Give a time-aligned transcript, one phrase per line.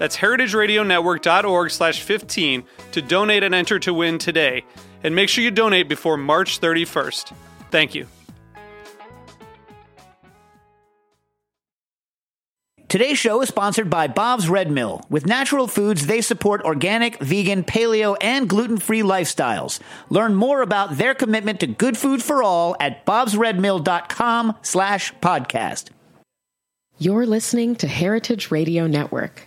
[0.00, 4.64] That's heritageradionetwork.org slash 15 to donate and enter to win today.
[5.04, 7.34] And make sure you donate before March 31st.
[7.70, 8.06] Thank you.
[12.88, 15.04] Today's show is sponsored by Bob's Red Mill.
[15.10, 19.80] With natural foods, they support organic, vegan, paleo, and gluten-free lifestyles.
[20.08, 25.90] Learn more about their commitment to good food for all at bobsredmill.com slash podcast.
[26.98, 29.46] You're listening to Heritage Radio Network.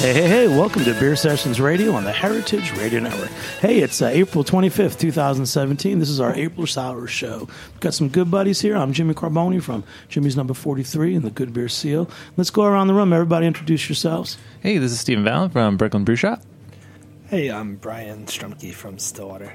[0.00, 3.28] Hey, hey, hey, welcome to Beer Sessions Radio on the Heritage Radio Network.
[3.60, 5.98] Hey, it's uh, April 25th, 2017.
[5.98, 7.40] This is our April Sour Show.
[7.40, 8.78] We've got some good buddies here.
[8.78, 12.08] I'm Jimmy Carbone from Jimmy's Number 43 and the Good Beer Seal.
[12.38, 13.12] Let's go around the room.
[13.12, 14.38] Everybody introduce yourselves.
[14.62, 16.40] Hey, this is Stephen Valand from Brooklyn Brew Shop.
[17.26, 19.52] Hey, I'm Brian Strumke from Stillwater.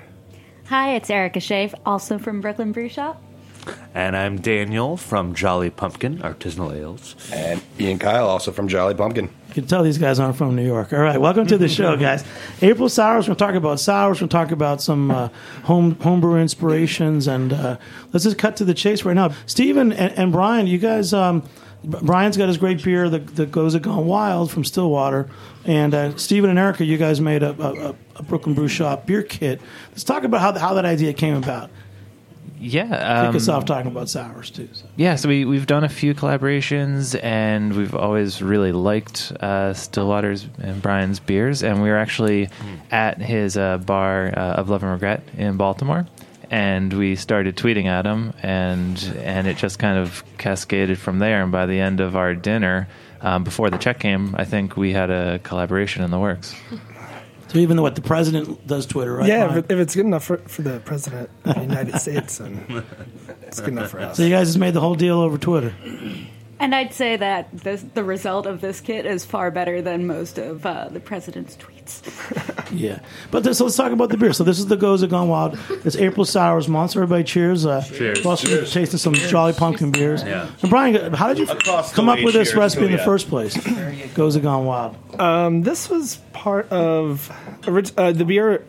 [0.66, 3.20] Hi, it's Erica Shea, also from Brooklyn Brew Shop.
[3.94, 7.16] And I'm Daniel from Jolly Pumpkin Artisanal Ales.
[7.32, 9.30] And Iain Kyle, also from Jolly Pumpkin.
[9.48, 10.92] You can tell these guys aren't from New York.
[10.92, 12.26] All right, welcome to the show, guys.
[12.62, 13.26] April sours.
[13.26, 14.18] We're going to talk about sours.
[14.18, 15.30] We're going to talk about some uh,
[15.64, 17.78] home homebrew inspirations, and uh,
[18.12, 19.34] let's just cut to the chase right now.
[19.46, 21.14] Stephen and, and Brian, you guys.
[21.14, 21.44] Um,
[21.86, 25.30] Brian's got his great beer that, that Gose Gone Wild from Stillwater,
[25.66, 29.22] and uh, Stephen and Erica, you guys made a, a, a Brooklyn Brew Shop beer
[29.22, 29.62] kit.
[29.92, 31.70] Let's talk about how how that idea came about.
[32.66, 34.68] Yeah, Kick us um, off talking about sours too.
[34.74, 34.86] So.
[34.96, 40.48] Yeah, so we we've done a few collaborations, and we've always really liked uh, Stillwater's
[40.60, 42.50] and Brian's beers, and we were actually
[42.92, 46.08] at his uh, bar uh, of Love and Regret in Baltimore,
[46.50, 51.44] and we started tweeting at him, and and it just kind of cascaded from there.
[51.44, 52.88] And by the end of our dinner,
[53.22, 56.56] um, before the check came, I think we had a collaboration in the works.
[57.62, 59.28] Even though what the president does Twitter, right?
[59.28, 62.84] yeah, if, if it's good enough for, for the president of the United States, then
[63.44, 64.18] it's good enough for us.
[64.18, 65.74] So you guys just made the whole deal over Twitter.
[66.60, 70.38] And I'd say that this, the result of this kit is far better than most
[70.38, 72.02] of uh, the president's tweets.
[72.72, 73.00] Yeah,
[73.30, 74.34] but this, so let's talk about the beer.
[74.34, 75.58] So this is the Gose Gone Wild.
[75.86, 77.04] It's April Sours Monster.
[77.04, 77.64] Everybody, cheers!
[77.66, 78.24] Uh, Cheers.
[78.26, 78.74] we're also Cheers.
[78.74, 80.24] tasting some Jolly Pumpkin beers.
[80.24, 80.50] Yeah.
[80.62, 82.98] And Brian, how did you Across come up with this cheers recipe to in the
[82.98, 83.06] ya.
[83.06, 83.56] first place?
[83.56, 85.22] Gose Gone Wild.
[85.22, 87.32] Um, this was part of
[87.68, 88.66] uh, the beer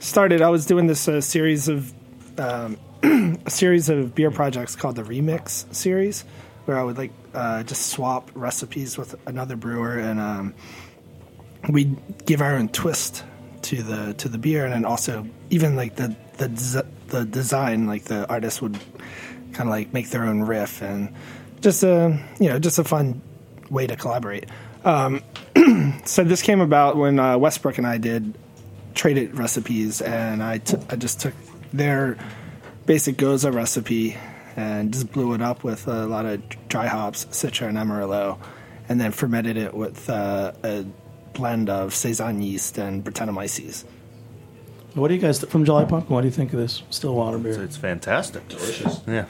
[0.00, 0.42] started.
[0.42, 1.92] I was doing this uh, series of
[2.38, 2.76] um,
[3.46, 6.24] a series of beer projects called the Remix series,
[6.68, 10.54] where I would like uh, just swap recipes with another brewer, and um,
[11.70, 11.96] we
[12.26, 13.24] give our own twist
[13.62, 17.86] to the to the beer, and then also even like the the des- the design,
[17.86, 18.78] like the artist would
[19.54, 21.14] kind of like make their own riff, and
[21.62, 23.22] just a you know just a fun
[23.70, 24.44] way to collaborate.
[24.84, 25.22] Um,
[26.04, 28.36] so this came about when uh, Westbrook and I did
[28.94, 31.34] traded recipes, and I t- I just took
[31.72, 32.18] their
[32.84, 34.18] basic Gose recipe
[34.58, 38.40] and just blew it up with a lot of dry hops, Citra and Amarillo,
[38.88, 40.84] and then fermented it with uh, a
[41.32, 43.84] blend of saison yeast and Brettanomyces.
[44.94, 46.12] What do you guys from Jolly Pumpkin?
[46.12, 47.62] What do you think of this Stillwater beer?
[47.62, 48.48] It's fantastic.
[48.48, 49.00] Delicious.
[49.06, 49.26] Yeah.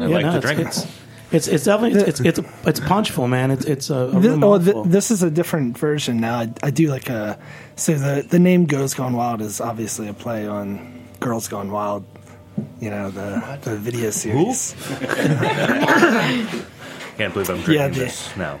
[0.00, 0.90] I Yeah, like no, to it's, drink it's, it.
[1.30, 3.52] it's it's definitely it's it's it's, it's punchful, man.
[3.52, 6.38] It's it's a, a This, real oh, th- this is a different version now.
[6.40, 7.38] I, I do like a
[7.76, 12.04] so the the name "Gose Gone Wild" is obviously a play on "Girls Gone Wild."
[12.84, 14.74] You know the the video series.
[17.16, 18.60] Can't believe I'm drinking Yeah, the- this now.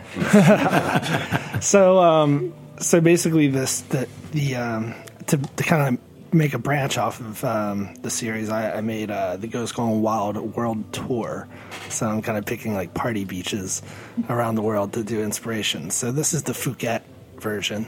[1.60, 4.94] So, um, so basically, this the the um,
[5.26, 9.10] to, to kind of make a branch off of um, the series, I, I made
[9.10, 11.46] uh, the Gose Gone Wild World Tour.
[11.90, 13.82] So I'm kind of picking like party beaches
[14.28, 15.90] around the world to do inspiration.
[15.90, 17.02] So this is the Phuket
[17.38, 17.86] version,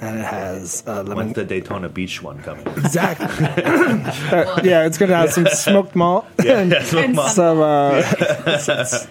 [0.00, 1.16] and it has uh, lemon.
[1.16, 2.66] When's the Daytona Beach one coming?
[2.68, 3.26] Exactly.
[4.34, 7.30] Uh, yeah, it's gonna have some smoked malt and smoked malt.
[7.30, 8.02] some uh,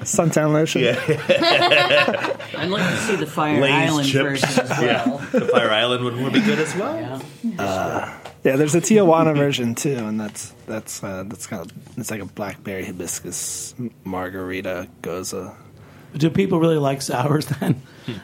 [0.03, 0.83] suntan lotion.
[0.83, 4.24] I'd like to see the Fire Lay's Island chips.
[4.41, 4.81] version as well.
[5.33, 7.21] Yeah, the Fire Island one would be good as well.
[7.44, 8.19] Yeah.
[8.44, 12.21] Yeah, there's a Tijuana version too, and that's that's uh, that's kind of it's like
[12.21, 15.56] a blackberry hibiscus margarita gose.
[16.15, 17.81] Do people really like sours then?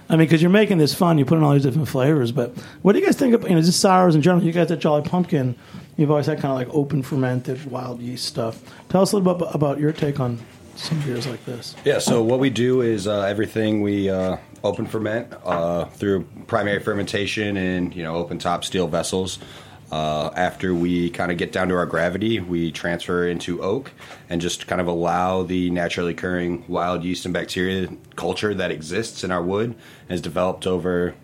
[0.10, 2.32] I mean, because you're making this fun, you're putting all these different flavors.
[2.32, 4.44] But what do you guys think about you know just sours in general?
[4.44, 5.56] You guys at Jolly Pumpkin,
[5.98, 8.62] you've always had kind of like open fermented wild yeast stuff.
[8.90, 10.40] Tell us a little bit about, your take on
[10.76, 11.76] some beers like this.
[11.84, 16.80] Yeah, so what we do is uh, everything we uh, open ferment uh, through primary
[16.80, 19.40] fermentation in you know open top steel vessels.
[19.92, 23.92] Uh, after we kind of get down to our gravity, we transfer into oak
[24.30, 29.24] and just kind of allow the naturally occurring wild yeast and bacteria culture that exists
[29.24, 31.16] in our wood and has developed over,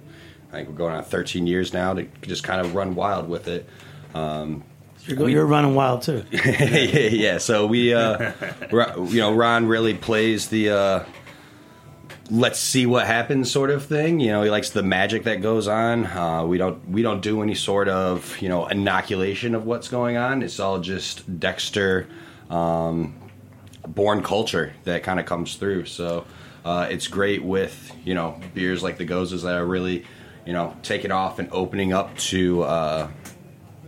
[0.51, 3.47] I think we're going on 13 years now to just kind of run wild with
[3.47, 3.69] it.
[4.15, 4.63] Um,
[5.06, 6.23] You're, go- you're running wild too.
[6.31, 8.31] yeah, so we, uh,
[8.71, 11.03] you know, Ron really plays the uh,
[12.30, 14.19] let's see what happens sort of thing.
[14.19, 16.06] You know, he likes the magic that goes on.
[16.06, 20.18] Uh, we don't we don't do any sort of you know inoculation of what's going
[20.18, 20.42] on.
[20.42, 22.07] It's all just Dexter
[22.50, 23.16] um,
[23.88, 25.86] born culture that kind of comes through.
[25.86, 26.25] So
[26.63, 30.06] uh, it's great with you know beers like the Goses that are really
[30.45, 32.63] you know taking off and opening up to.
[32.63, 33.12] Uh,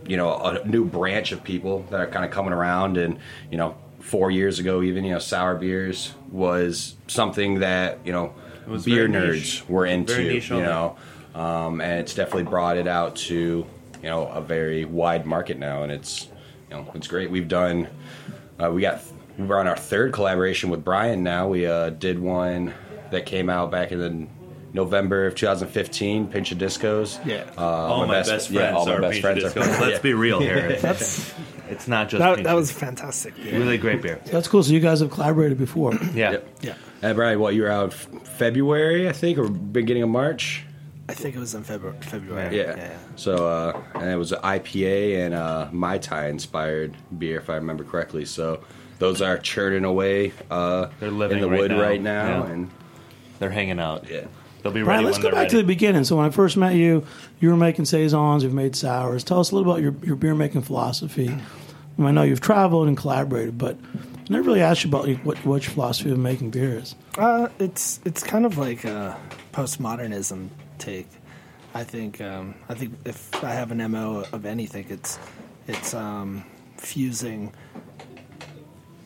[0.06, 3.18] you know a new branch of people that are kind of coming around and
[3.50, 8.34] you know four years ago even you know sour beers was something that you know
[8.66, 9.64] was beer nerds niche.
[9.68, 10.96] were into you know
[11.34, 13.34] um, and it's definitely brought it out to
[14.02, 16.28] you know a very wide market now and it's
[16.70, 17.88] you know it's great we've done
[18.62, 19.00] uh, we got
[19.38, 22.74] we're on our third collaboration with Brian now we uh, did one
[23.10, 24.26] that came out back in the
[24.70, 27.24] November of 2015, Pinch of Discos.
[27.24, 27.44] Yeah.
[27.56, 29.80] uh, all my best, yeah, friends all my are best Pinch friends of are- Let's
[29.92, 29.98] yeah.
[30.00, 30.76] be real here.
[30.76, 31.32] That's
[31.70, 33.34] It's not just that, that was fantastic.
[33.36, 33.58] Beer.
[33.58, 34.20] really great beer.
[34.26, 34.62] That's cool.
[34.62, 35.92] So you guys have collaborated before.
[36.14, 36.32] Yeah.
[36.32, 36.48] Yep.
[36.62, 40.64] Yeah, And Brian, what you were out f- February, I think, or beginning of March.
[41.08, 41.96] I think it was in February.
[42.00, 42.56] February.
[42.56, 42.76] Yeah.
[42.76, 42.96] yeah.
[43.16, 47.54] So, uh, and it was an IPA and uh, Mai Tai inspired beer, if I
[47.54, 48.24] remember correctly.
[48.26, 48.62] So,
[48.98, 51.80] those are churning away uh, They're living in the right wood now.
[51.80, 52.50] right now, Yeah.
[52.52, 52.70] and
[53.38, 54.10] They're hanging out.
[54.10, 54.26] yeah.
[54.62, 56.04] They'll be ready Brian, let's when go they're back to the beginning.
[56.04, 57.06] So when I first met you,
[57.40, 59.24] you were making saisons, you've made sours.
[59.24, 61.28] Tell us a little about your, your beer making philosophy.
[61.28, 65.06] I, mean, I know you've traveled and collaborated, but I never really asked you about
[65.06, 66.94] like, what, what your philosophy of making beer is.
[67.16, 69.16] Uh, it's it's kind of like a
[69.52, 71.08] postmodernism take.
[71.74, 75.18] I think um, I think if I have an mo of anything, it's
[75.66, 76.44] it's um,
[76.76, 77.52] fusing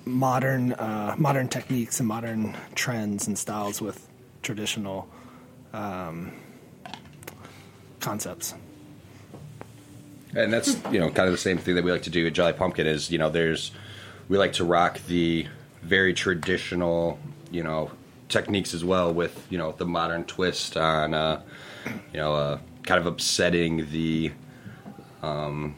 [0.04, 4.08] modern uh, modern techniques and modern trends and styles with
[4.42, 5.08] traditional
[5.72, 6.32] um,
[8.00, 8.54] concepts.
[10.34, 12.32] And that's you know kind of the same thing that we like to do at
[12.32, 13.70] Jolly Pumpkin is you know there's
[14.28, 15.46] we like to rock the
[15.82, 17.18] very traditional
[17.50, 17.90] you know
[18.28, 21.42] techniques as well with you know the modern twist on uh,
[21.86, 24.32] you know uh, kind of upsetting the
[25.22, 25.76] um,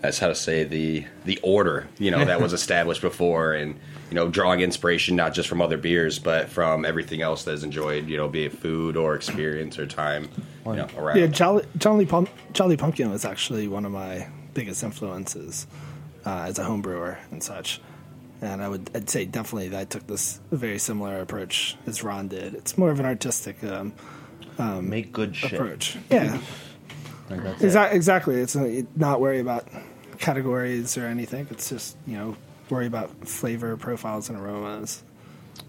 [0.00, 4.14] that's how to say the the order you know that was established before and you
[4.14, 8.08] know drawing inspiration not just from other beers but from everything else that is enjoyed
[8.08, 10.28] you know be it food or experience or time
[10.66, 14.82] you know around Yeah, Jolly, Jolly, Pump, Jolly Pumpkin was actually one of my biggest
[14.84, 15.66] influences
[16.24, 17.80] uh, as a home brewer and such.
[18.42, 22.28] And I would I'd say definitely that I took this very similar approach as Ron
[22.28, 22.54] did.
[22.54, 23.92] It's more of an artistic um,
[24.88, 25.52] Make good shit.
[25.52, 25.96] approach.
[26.10, 26.38] Yeah,
[27.30, 28.36] Exa- exactly.
[28.36, 28.56] It's
[28.94, 29.66] not worry about
[30.18, 31.46] categories or anything.
[31.50, 32.36] It's just you know
[32.70, 35.02] worry about flavor profiles and aromas.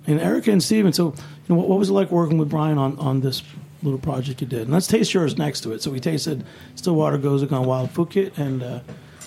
[0.06, 1.14] And Erica and Steven, so you
[1.50, 3.44] know, what, what was it like working with Brian on, on this
[3.84, 4.62] little project you did?
[4.64, 5.82] And let's taste yours next to it.
[5.82, 6.44] So we tasted
[6.76, 8.80] Stillwater Gose Gone Wild Phuket, and uh,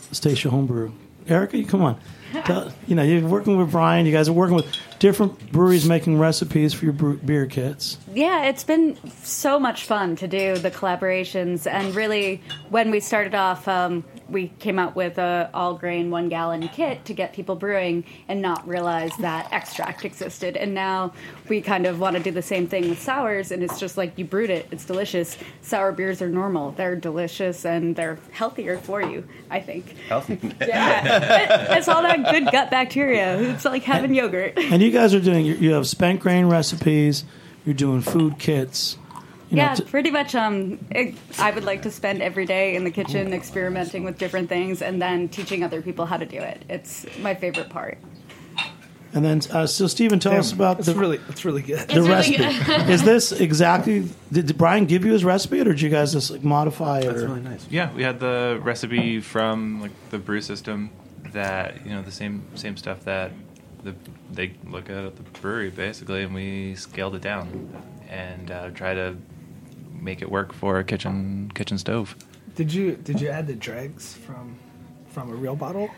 [0.06, 0.92] let's taste your homebrew.
[1.28, 2.00] Erica, you come on.
[2.44, 4.06] Tell, you know, you're working with Brian.
[4.06, 4.66] You guys are working with
[5.00, 7.98] different breweries making recipes for your brew, beer kits.
[8.14, 13.34] Yeah, it's been so much fun to do the collaborations, and really, when we started
[13.34, 17.56] off, um, we came out with a all grain one gallon kit to get people
[17.56, 20.56] brewing, and not realize that extract existed.
[20.56, 21.12] And now
[21.48, 24.18] we kind of want to do the same thing with sours, and it's just like
[24.18, 25.36] you brewed it, it's delicious.
[25.62, 29.26] Sour beers are normal; they're delicious and they're healthier for you.
[29.50, 29.96] I think.
[30.08, 30.38] Healthy.
[30.60, 33.40] Yeah, it's all that good gut bacteria.
[33.40, 34.54] It's like having yogurt.
[34.56, 35.44] And you guys are doing.
[35.44, 37.24] You you have spent grain recipes.
[37.64, 38.96] You're doing food kits.
[39.50, 40.34] You know, yeah, t- pretty much.
[40.34, 44.48] Um, it, I would like to spend every day in the kitchen experimenting with different
[44.48, 46.64] things and then teaching other people how to do it.
[46.68, 47.98] It's my favorite part.
[49.12, 51.88] and then, uh, so Stephen, tell us about It's the really, it's really good.
[51.88, 52.44] the recipe.
[52.92, 54.08] Is this exactly?
[54.30, 57.06] Did, did Brian give you his recipe, or did you guys just like modify it?
[57.06, 57.66] That's or- really nice.
[57.68, 60.90] Yeah, we had the recipe from like the brew system
[61.32, 63.32] that you know the same same stuff that
[63.82, 63.94] the
[64.32, 67.68] they look at at the brewery basically, and we scaled it down
[68.08, 69.16] and uh, try to
[70.00, 72.16] make it work for a kitchen kitchen stove.
[72.54, 74.56] Did you did you add the dregs from
[75.06, 75.90] from a real bottle?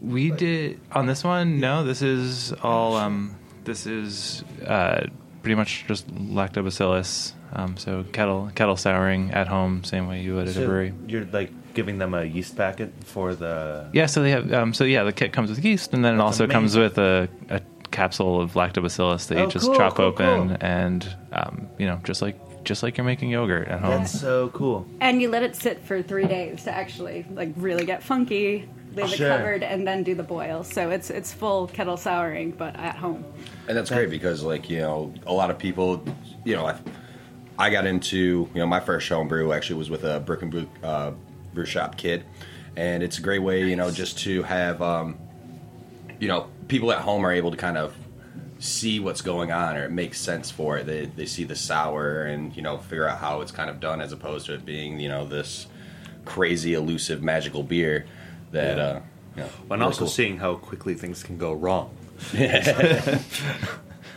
[0.00, 1.58] We did on this one.
[1.60, 2.96] No, this is all.
[2.96, 5.06] Um, this is uh,
[5.42, 7.32] pretty much just lactobacillus.
[7.52, 10.92] Um, so kettle kettle souring at home, same way you would at a brewery.
[11.06, 13.88] you're like giving them a yeast packet for the.
[13.92, 14.52] Yeah, so they have.
[14.52, 16.98] Um, so yeah, the kit comes with yeast, and then it That's also comes with
[16.98, 20.56] a, a capsule of lactobacillus that you Oh, just cool, chop cool, open, cool.
[20.60, 23.90] and um, you know, just like just like you're making yogurt at home.
[23.90, 24.86] That's so cool.
[25.00, 28.68] And you let it sit for three days to actually like really get funky.
[28.94, 29.26] Leave Sure.
[29.26, 30.62] it covered and then do the boil.
[30.64, 33.24] So it's it's full kettle souring, but at home.
[33.68, 36.04] And that's great because, like, you know, a lot of people,
[36.44, 36.76] you know, I,
[37.58, 40.68] I got into, you know, my first home brew actually was with a Brooklyn Brew,
[40.82, 41.12] uh,
[41.54, 42.24] brew shop kid.
[42.76, 45.18] And it's a great way, you know, just to have, um,
[46.20, 47.94] you know, people at home are able to kind of
[48.58, 50.86] see what's going on or it makes sense for it.
[50.86, 54.00] They, they see the sour and, you know, figure out how it's kind of done
[54.00, 55.66] as opposed to it being, you know, this
[56.24, 58.06] crazy, elusive, magical beer
[58.52, 58.82] that, Yeah.
[58.84, 59.00] uh,
[59.36, 60.08] you know, And really also cool.
[60.08, 61.94] seeing how quickly things can go wrong.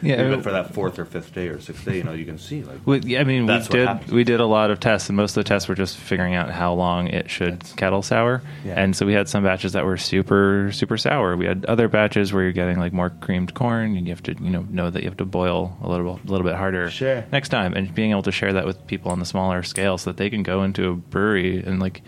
[0.01, 2.37] Yeah, Even for that fourth or fifth day or sixth day, you know, you can
[2.37, 5.15] see like We, I mean, That's we did we did a lot of tests, and
[5.15, 8.41] most of the tests were just figuring out how long it should kettle sour.
[8.65, 8.79] Yeah.
[8.81, 11.37] And so we had some batches that were super super sour.
[11.37, 14.33] We had other batches where you're getting like more creamed corn, and you have to
[14.41, 17.23] you know know that you have to boil a little a little bit harder Sure.
[17.31, 20.09] next time, and being able to share that with people on the smaller scale, so
[20.11, 22.01] that they can go into a brewery and like.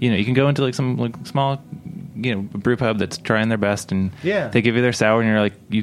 [0.00, 1.60] You know, you can go into like some like small,
[2.14, 4.46] you know, brew pub that's trying their best, and Yeah.
[4.46, 5.82] they give you their sour, and you're like, you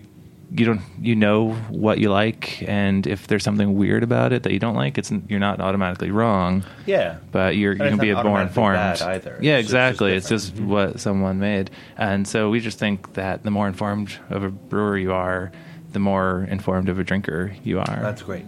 [0.58, 4.54] you don't you know what you like and if there's something weird about it that
[4.54, 7.18] you don't like it's you're not automatically wrong yeah.
[7.32, 9.40] but you're you And can be not more automatically informed bad either.
[9.42, 13.14] yeah It's just- exactly it's it's just, what someone made and so we just think
[13.16, 15.52] that the more informed of a brewer you are
[15.92, 18.46] the more informed of a drinker you are That's great.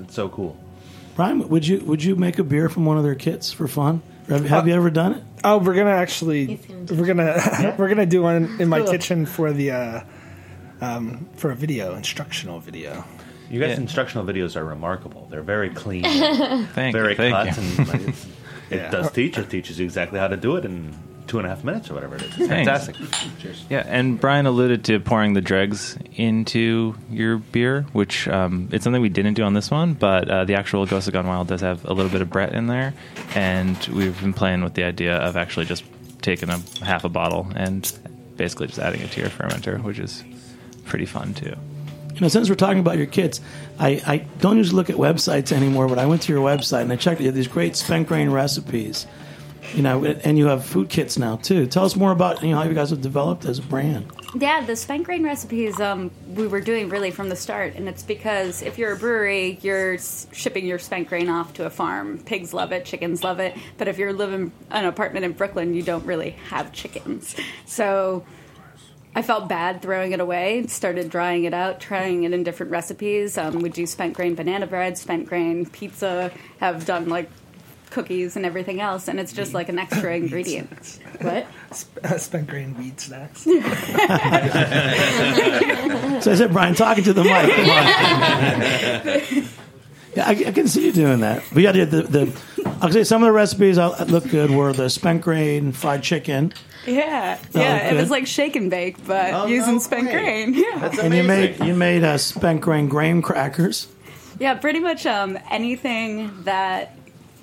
[0.00, 0.56] It's so cool.
[1.16, 4.02] Brian, would you would you make a beer from one of their kits for fun?
[4.28, 5.22] Have, have you ever done it?
[5.44, 8.82] Oh, we're gonna actually He's gonna do we're gonna we're gonna do one in my
[8.82, 10.00] kitchen for the uh,
[10.80, 13.04] um, for a video instructional video.
[13.50, 13.76] You guys' Yeah.
[13.82, 15.26] instructional videos are remarkable.
[15.30, 16.02] They're very clean,
[16.74, 18.24] thank very you thank cut, you and like, it's,
[18.70, 18.90] it Yeah.
[18.90, 19.38] does teach.
[19.38, 20.94] It teaches you exactly how to do it in
[21.26, 22.38] two and a half minutes or whatever it is.
[22.38, 22.96] It's fantastic.
[23.38, 23.64] Cheers.
[23.68, 29.02] Yeah, and Brian alluded to pouring the dregs into your beer, which um, it's something
[29.02, 31.84] we didn't do on this one, but uh, the actual Gose Gone Wild does have
[31.84, 32.94] a little bit of Brett in there,
[33.34, 35.84] and we've been playing with the idea of actually just
[36.22, 37.90] taking a half a bottle and
[38.36, 40.22] basically just adding it to your fermenter, which is
[40.88, 41.54] pretty fun too.
[42.14, 43.40] You know, since we're talking about your kits,
[43.78, 46.92] I, I don't usually look at websites anymore, but I went to your website and
[46.92, 47.20] I checked.
[47.20, 49.06] You have these great spent grain recipes,
[49.74, 51.66] you know, and you have food kits now too.
[51.68, 54.10] Tell us more about you know how you guys have developed as a brand.
[54.34, 58.02] Yeah, the spent grain recipes um, we were doing really from the start, and it's
[58.02, 59.96] because if you're a brewery, you're
[60.32, 62.18] shipping your spent grain off to a farm.
[62.18, 65.72] Pigs love it, chickens love it, but if you're living in an apartment in Brooklyn,
[65.72, 67.36] you don't really have chickens.
[67.64, 68.24] So
[69.14, 70.66] I felt bad throwing it away.
[70.66, 73.36] Started drying it out, trying it in different recipes.
[73.36, 76.30] Um, we do spent grain banana bread, spent grain pizza.
[76.60, 77.28] Have done like
[77.90, 81.00] cookies and everything else, and it's just like an extra ingredient.
[81.20, 81.46] What?
[81.72, 83.46] Spent grain weed snacks.
[86.20, 87.54] So I said, Brian, talking to the mic.
[87.54, 89.48] Come on.
[90.16, 91.44] yeah, I, I can see you doing that.
[91.52, 92.42] But yeah, the, the, the
[92.80, 96.52] I'll say some of the recipes that look good were the spent grain fried chicken,
[96.92, 97.90] Yeah, Oh, yeah.
[97.92, 100.12] It was like shake and bake, but Oh, using no spent way.
[100.12, 100.54] grain.
[100.54, 103.88] Yeah, That's and you made you made uh, spent grain graham crackers.
[104.38, 104.54] yeah.
[104.54, 106.94] Pretty much um, anything that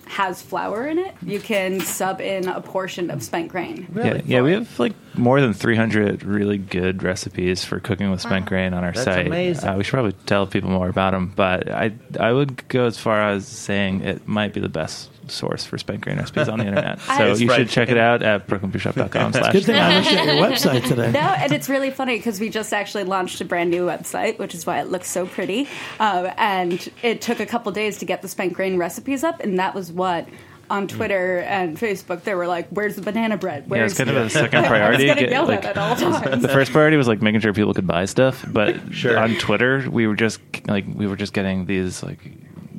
[0.08, 3.88] has flour in it, you can sub in a portion of spent grain.
[3.96, 8.46] yeah, yeah, we have like more than 300 really good recipes for cooking with spent
[8.46, 9.26] grain on our That's site.
[9.26, 9.68] amazing.
[9.68, 13.00] Uh, we should probably tell people more about them, but I I would go as
[13.00, 16.66] far as saying it might be the best source for spent grain recipes on the
[16.68, 17.00] internet.
[17.18, 20.26] So you fried should check it out at brooklynbrewshop.com slash Good thing I looked at
[20.26, 21.12] your website today.
[21.16, 24.54] No, and it's really funny because we just actually launched a brand new website, which
[24.54, 25.68] is why it looks so pretty.
[26.00, 29.60] Um, and it took a couple days to get the spent grain recipes up, and
[29.60, 30.28] that was what
[30.68, 34.10] on Twitter and Facebook, they were like, "Where's the banana bread?" Yeah, Where's it's kind
[34.10, 34.84] of a second priority.
[34.84, 36.42] I was getting Get, yelled like- at at all times.
[36.42, 39.16] the first priority was like making sure people could buy stuff, but Sure.
[39.18, 42.18] on Twitter we were just like we were just getting these like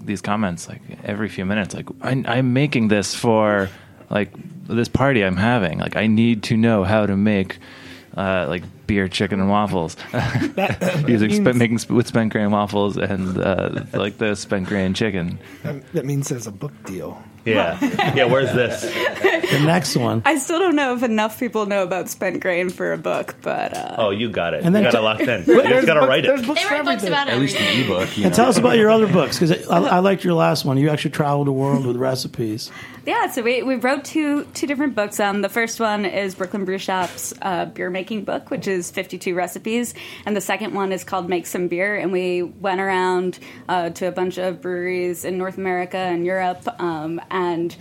[0.07, 3.69] these comments like every few minutes like I, I'm making this for
[4.11, 4.31] like
[4.69, 7.59] this party I'm having like I need to know how to make
[8.17, 9.97] uh, like beer chicken and waffles
[11.07, 14.95] using means- sp- making sp- with spent grain waffles and uh, like the spent grain
[14.95, 15.39] chicken.
[15.63, 17.23] That, that means there's a book deal.
[17.47, 17.79] Yeah.
[18.17, 18.83] Yeah, where's this?
[18.83, 20.23] The next one.
[20.25, 23.77] I still don't know if enough people know about spent grain for a book, but
[23.77, 24.65] uh, Oh, you got it.
[24.65, 25.45] And then you got t- it locked in.
[25.47, 26.47] You just got to book- write There's it.
[26.47, 27.13] books They for write books everything.
[27.13, 27.89] about At least everything.
[27.89, 28.17] the ebook.
[28.19, 28.37] You And know.
[28.37, 30.77] tell us about your other books because I, I liked your last one.
[30.79, 32.71] You actually traveled the world with recipes.
[33.07, 35.21] Yeah, so we, we wrote two two different books.
[35.21, 39.33] Um, the first one is Brooklyn Brew Shop's uh, beer making book, which is 52
[39.33, 39.95] recipes,
[40.27, 41.95] and the second one is called Make Some Beer.
[41.95, 46.67] And we went around uh, to a bunch of breweries in North America and Europe,
[46.81, 47.77] um, and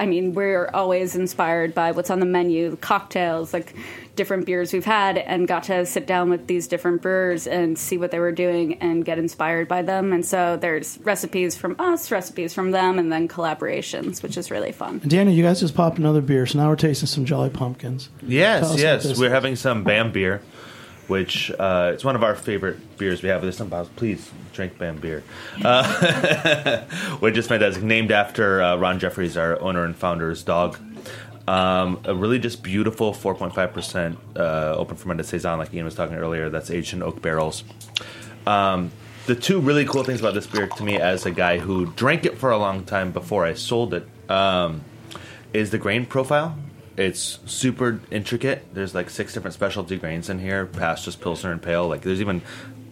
[0.00, 3.74] I mean, we're always inspired by what's on the menu, cocktails, like
[4.16, 7.98] different beers we've had, and got to sit down with these different brewers and see
[7.98, 10.14] what they were doing and get inspired by them.
[10.14, 14.72] And so there's recipes from us, recipes from them, and then collaborations, which is really
[14.72, 15.00] fun.
[15.02, 18.08] And Daniel, you guys just popped another beer, so now we're tasting some Jolly Pumpkins.
[18.22, 19.18] Yes, yes.
[19.18, 20.40] We're having some Bam beer,
[21.10, 23.42] which uh, it's one of our favorite beers we have.
[23.42, 23.90] There's some bottles.
[23.96, 25.24] Please drink Bam beer,
[25.64, 26.84] uh,
[27.18, 27.82] which is fantastic.
[27.82, 30.78] Named after uh, Ron Jeffries, our owner and founder's dog.
[31.48, 36.48] Um, a really just beautiful 4.5% uh, open fermented saison, like Ian was talking earlier.
[36.48, 37.64] That's aged in oak barrels.
[38.46, 38.92] Um,
[39.26, 42.24] the two really cool things about this beer to me, as a guy who drank
[42.24, 44.82] it for a long time before I sold it, um,
[45.52, 46.56] is the grain profile.
[47.00, 48.74] It's super intricate.
[48.74, 51.88] There's like six different specialty grains in here, past just pilsner and pale.
[51.88, 52.42] Like there's even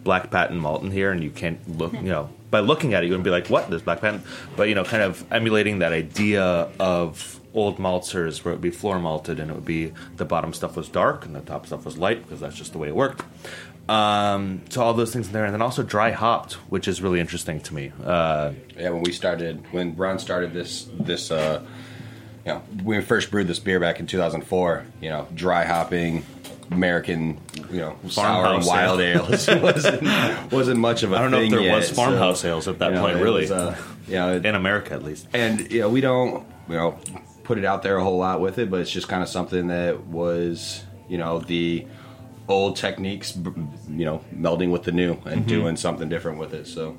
[0.03, 1.93] black patent malt in here, and you can't look.
[1.93, 3.69] You know, by looking at it, you wouldn't be like, "What?
[3.69, 4.23] There's black patent."
[4.57, 8.71] But you know, kind of emulating that idea of old maltsters, where it would be
[8.71, 11.85] floor malted, and it would be the bottom stuff was dark and the top stuff
[11.85, 13.21] was light because that's just the way it worked.
[13.87, 17.19] Um, so all those things in there, and then also dry hopped, which is really
[17.19, 17.91] interesting to me.
[18.03, 21.63] Uh, Yeah, when we started, when Ron started this, this, uh,
[22.49, 26.25] you know, when we first brewed this beer back in 2004, you know, dry hopping,
[26.71, 27.39] American,
[27.71, 29.25] you know, sour and wild ale.
[29.25, 32.49] ales wasn't wasn't much of a I don't know if there yet, was farmhouse so,
[32.49, 33.41] ales at that you know, point, really.
[33.41, 35.27] was, uh, you know, in America, at least.
[35.33, 36.97] and you know, we don't, you know,
[37.43, 39.67] put it out there a whole lot with it, but it's just kind of something
[39.67, 41.85] that was, you know, the
[42.47, 45.47] old techniques, you know, melding with the new and Mhm.
[45.47, 46.65] doing something different with it.
[46.67, 46.97] So.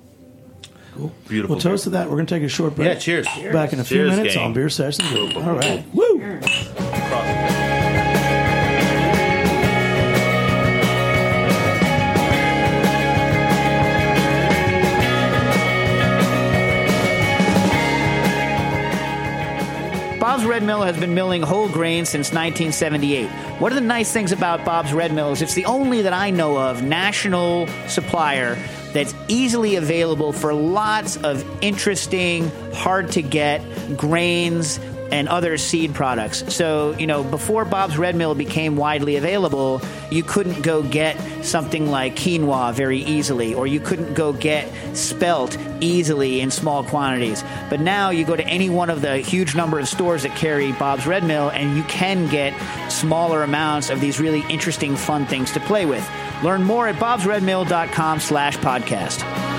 [1.28, 1.56] Beautiful.
[1.56, 2.08] Well, toast to that.
[2.08, 2.88] We're going to take a short break.
[2.88, 3.26] Yeah, cheers.
[3.52, 4.44] Back in a few Cheers, minutes gang.
[4.46, 5.36] on Beer Sessions.
[5.36, 5.84] All right.
[5.94, 7.69] Woo!
[20.30, 23.28] Bob's Red Mill has been milling whole grain since 1978.
[23.60, 26.30] One of the nice things about Bob's Red Mill is it's the only that I
[26.30, 28.54] know of national supplier
[28.92, 33.60] that's easily available for lots of interesting, hard to get
[33.96, 34.78] grains
[35.12, 36.44] and other seed products.
[36.54, 41.90] So, you know, before Bob's Red Mill became widely available, you couldn't go get something
[41.90, 47.42] like quinoa very easily, or you couldn't go get spelt easily in small quantities.
[47.68, 50.72] But now you go to any one of the huge number of stores that carry
[50.72, 52.54] Bob's Red Mill, and you can get
[52.90, 56.08] smaller amounts of these really interesting, fun things to play with.
[56.42, 59.49] Learn more at bobsredmill.com slash podcast.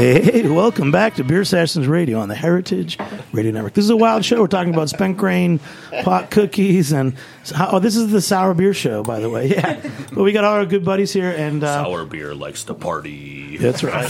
[0.00, 2.96] Hey, welcome back to Beer Sessions Radio on the Heritage
[3.32, 3.74] Radio Network.
[3.74, 4.40] This is a wild show.
[4.40, 5.60] We're talking about spent grain,
[6.04, 7.14] pot cookies, and
[7.60, 9.48] oh, this is the sour beer show, by the way.
[9.48, 9.78] Yeah,
[10.14, 13.58] but we got all our good buddies here, and uh, Sour beer likes to party.
[13.58, 14.08] that's right.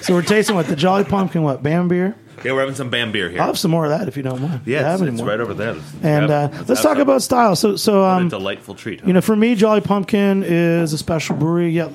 [0.00, 2.14] so we're tasting what the Jolly Pumpkin, what Bam beer.
[2.44, 3.40] Yeah, we're having some Bam beer here.
[3.40, 4.60] I'll have some more of that if you don't mind.
[4.64, 5.72] yeah, it's, it's right over there.
[5.72, 7.56] Let's And uh, let's talk about style.
[7.56, 9.00] So, so What um, a delightful treat.
[9.00, 9.08] Huh?
[9.08, 11.70] you know, for me, Jolly Pumpkin is a special brewery.
[11.70, 11.90] Yeah,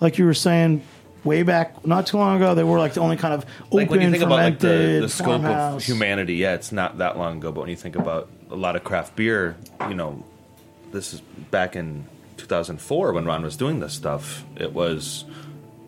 [0.00, 0.82] like you were saying,
[1.24, 3.90] way back not too long ago, they were like the only kind of open like
[3.90, 7.38] when you think about like the, the scope of humanity, yeah, it's not that long
[7.38, 7.52] ago.
[7.52, 9.56] But when you think about a lot of craft beer,
[9.88, 10.24] you know,
[10.92, 12.06] this is back in
[12.36, 14.44] 2004 when Ron was doing this stuff.
[14.56, 15.24] It was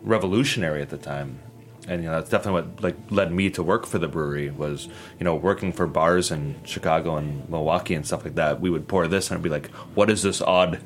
[0.01, 1.39] revolutionary at the time,
[1.87, 4.49] and you know that's definitely what like led me to work for the brewery.
[4.49, 4.87] Was
[5.19, 8.59] you know working for bars in Chicago and Milwaukee and stuff like that.
[8.61, 10.79] We would pour this and it'd be like, what is this odd?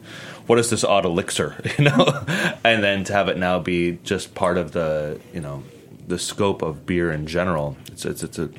[0.48, 1.56] What is this odd elixir?
[1.78, 2.26] You know,
[2.64, 5.64] and then to have it now be just part of the you know
[6.08, 7.78] the scope of beer in general.
[7.92, 8.50] It's it's it's a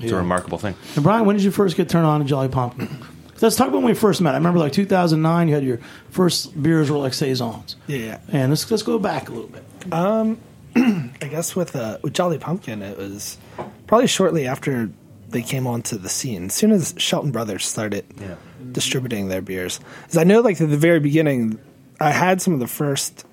[0.00, 0.74] it's a remarkable thing.
[0.94, 2.86] And Brian, when did you first get turned on to Jolly Pumpkin?
[2.88, 4.34] 'Cause Let's talk about when we first met.
[4.34, 5.48] I remember like 2009.
[5.48, 5.78] You had your
[6.10, 7.76] first beers were like saisons.
[7.86, 8.18] Yeah.
[8.32, 9.64] And let's let's go back a little bit.
[9.92, 10.38] Um,
[10.76, 13.38] I guess with uh, with Jolly Pumpkin, it was
[13.86, 14.90] probably shortly after
[15.28, 16.46] they came onto the scene.
[16.46, 18.36] As soon as Shelton Brothers started Yeah.
[18.72, 21.58] distributing their beers, because I know, like at the very beginning,
[22.00, 23.24] I had some of the first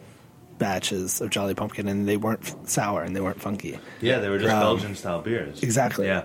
[0.57, 3.79] batches of Jolly Pumpkin, and they weren't sour and they weren't funky.
[4.01, 5.61] Yeah, they were just Um, Belgian style beers.
[5.63, 6.07] Exactly.
[6.07, 6.23] Yeah.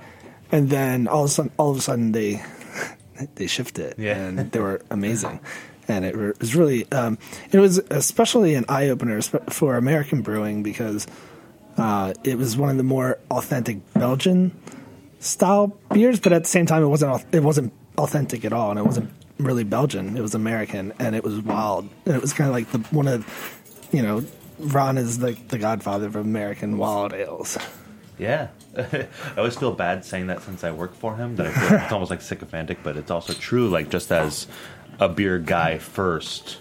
[0.52, 2.42] And then all of a sudden, all of a sudden they
[3.36, 4.16] they shifted, Yeah.
[4.16, 5.40] and they were amazing.
[5.90, 7.18] And it was really, um,
[7.50, 11.06] it was especially an eye opener for American brewing because
[11.76, 14.52] uh, it was one of the more authentic Belgian
[15.18, 18.78] style beers, but at the same time, it wasn't it wasn't authentic at all, and
[18.78, 20.16] it wasn't really Belgian.
[20.16, 21.88] It was American, and it was wild.
[22.06, 23.26] And it was kind of like the one of,
[23.92, 24.24] you know,
[24.58, 27.58] Ron is like the godfather of American wild ales.
[28.18, 28.48] Yeah.
[28.76, 31.92] I always feel bad saying that since I work for him, that I feel it's
[31.92, 34.46] almost like sycophantic, but it's also true, like, just as
[35.00, 36.58] a beer guy first,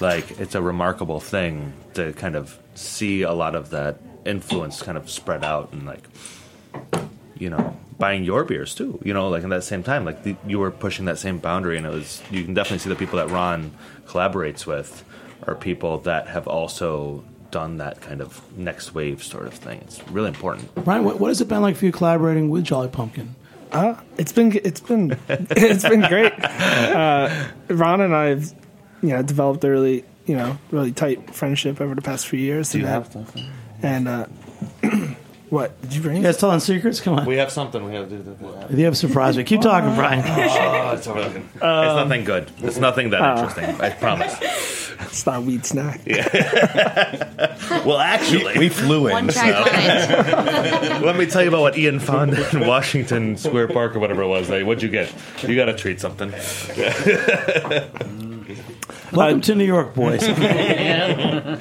[0.00, 4.98] like, it's a remarkable thing to kind of see a lot of that influence kind
[4.98, 6.06] of spread out and, like,
[7.38, 10.36] you know, buying your beers too, you know, like, in that same time, like, the,
[10.46, 13.16] you were pushing that same boundary, and it was, you can definitely see the people
[13.18, 13.72] that Ron
[14.06, 15.04] collaborates with
[15.46, 19.78] are people that have also done that kind of next wave sort of thing.
[19.82, 20.74] It's really important.
[20.84, 23.36] Brian, what, what has it been like for you collaborating with Jolly Pumpkin?
[23.72, 26.32] Uh, it's been it's been it's been great.
[26.42, 28.52] Uh, Ron and I have
[29.02, 32.70] you know developed a really you know really tight friendship over the past few years.
[32.72, 33.46] Do you and have that- something?
[33.82, 34.26] And uh,
[35.50, 36.16] what did you bring?
[36.16, 37.00] You guys telling secrets?
[37.00, 37.26] Come on.
[37.26, 37.84] We have something.
[37.84, 38.08] We have.
[38.08, 39.44] To, Do you have a surprise me?
[39.44, 40.24] Keep talking, Brian.
[40.26, 42.50] oh, it's, it's nothing good.
[42.58, 43.80] It's nothing that interesting.
[43.80, 44.34] I promise.
[45.00, 46.00] It's not weed snack.
[46.06, 47.34] Yeah.
[47.84, 49.12] Well, actually, We flew in.
[49.12, 51.04] One track mind.
[51.04, 54.26] let me tell you about what Ian found in Washington Square Park or whatever it
[54.26, 54.48] was.
[54.48, 55.12] Like, what'd you get?
[55.46, 56.30] You got to treat something.
[59.12, 60.22] Welcome to New York, boys.
[60.22, 61.58] Uh,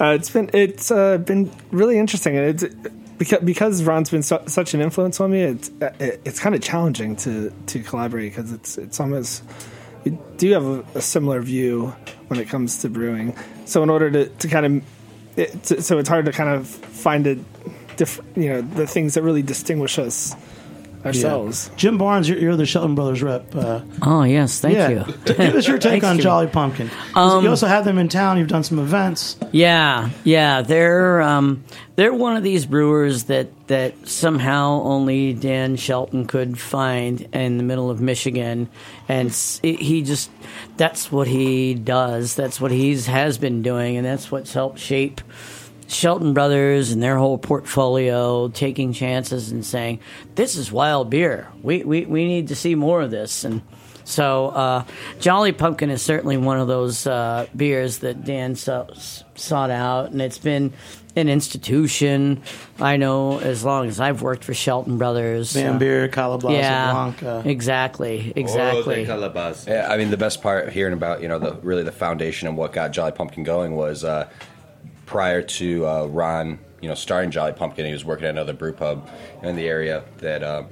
[0.00, 2.36] it's been it's uh, been really interesting.
[2.36, 2.74] and It's
[3.18, 5.42] because because Ron's been su- such an influence on me.
[5.42, 9.42] It's uh, it, it's kind of challenging to to collaborate because it's it's almost
[10.04, 11.94] we do have a, a similar view
[12.28, 13.36] when it comes to brewing.
[13.64, 14.84] So in order to to kind of
[15.36, 17.38] it, to, so it's hard to kind of find a
[18.36, 20.34] you know the things that really distinguish us
[21.06, 21.70] ourselves.
[21.76, 23.54] Jim Barnes, you're, you're the Shelton Brothers rep.
[23.54, 24.88] Uh, Oh yes, thank yeah.
[24.88, 25.04] you.
[25.24, 26.22] Give us your take on Jimmy.
[26.22, 26.90] Jolly Pumpkin.
[27.14, 28.38] Um, you also have them in town.
[28.38, 29.36] You've done some events.
[29.52, 31.64] Yeah, yeah, they're um,
[31.96, 37.62] they're one of these brewers that that somehow only Dan Shelton could find in the
[37.64, 38.68] middle of Michigan,
[39.08, 40.30] and s- he just
[40.76, 42.34] that's what he does.
[42.34, 45.20] That's what he's has been doing, and that's what's helped shape
[45.88, 50.00] Shelton Brothers and their whole portfolio, taking chances and saying,
[50.34, 51.48] "This is wild beer.
[51.62, 53.62] We we we need to see more of this." And
[54.04, 54.84] so, uh,
[55.20, 58.88] Jolly Pumpkin is certainly one of those uh, beers that Dan so,
[59.34, 60.72] sought out, and it's been
[61.16, 62.42] an institution.
[62.78, 65.52] I know as long as I've worked for Shelton Brothers.
[65.54, 67.42] Van Uh, Beer, Calabaza yeah, Blanca.
[67.48, 69.04] exactly, exactly.
[69.04, 72.48] Yeah, I mean the best part of hearing about you know the really the foundation
[72.48, 74.28] and what got Jolly Pumpkin going was uh,
[75.06, 78.72] prior to uh, Ron you know starting Jolly Pumpkin he was working at another brew
[78.72, 79.08] pub
[79.42, 80.64] in the area that uh,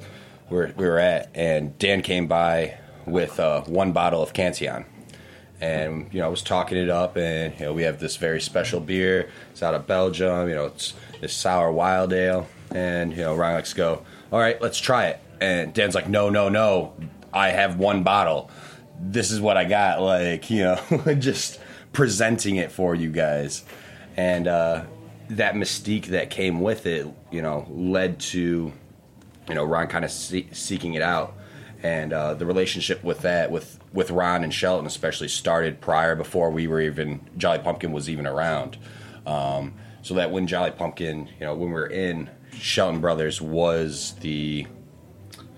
[0.51, 1.31] we were at.
[1.35, 4.85] And Dan came by with uh, one bottle of Cantillon.
[5.61, 8.41] And you know I was talking it up and you know we have this very
[8.41, 9.31] special beer.
[9.53, 12.49] It's out of Belgium you know it's this sour wild ale.
[12.71, 15.21] And you know Ron likes to go all right let's try it.
[15.41, 16.93] And Dan's like no no no.
[17.33, 18.51] I have one bottle.
[19.01, 20.01] This is what I got.
[20.03, 21.61] Like you know just
[21.93, 23.65] presenting it for you guys
[24.17, 24.85] and uh,
[25.31, 28.73] that mystique that came with it you know led to
[29.49, 31.35] you know Ron kind of see- seeking it out,
[31.83, 36.51] and uh, the relationship with that with with Ron and Shelton especially started prior before
[36.51, 38.77] we were even Jolly Pumpkin was even around.
[39.27, 44.15] Um, so that when Jolly Pumpkin, you know, when we were in, Shelton Brothers was
[44.21, 44.67] the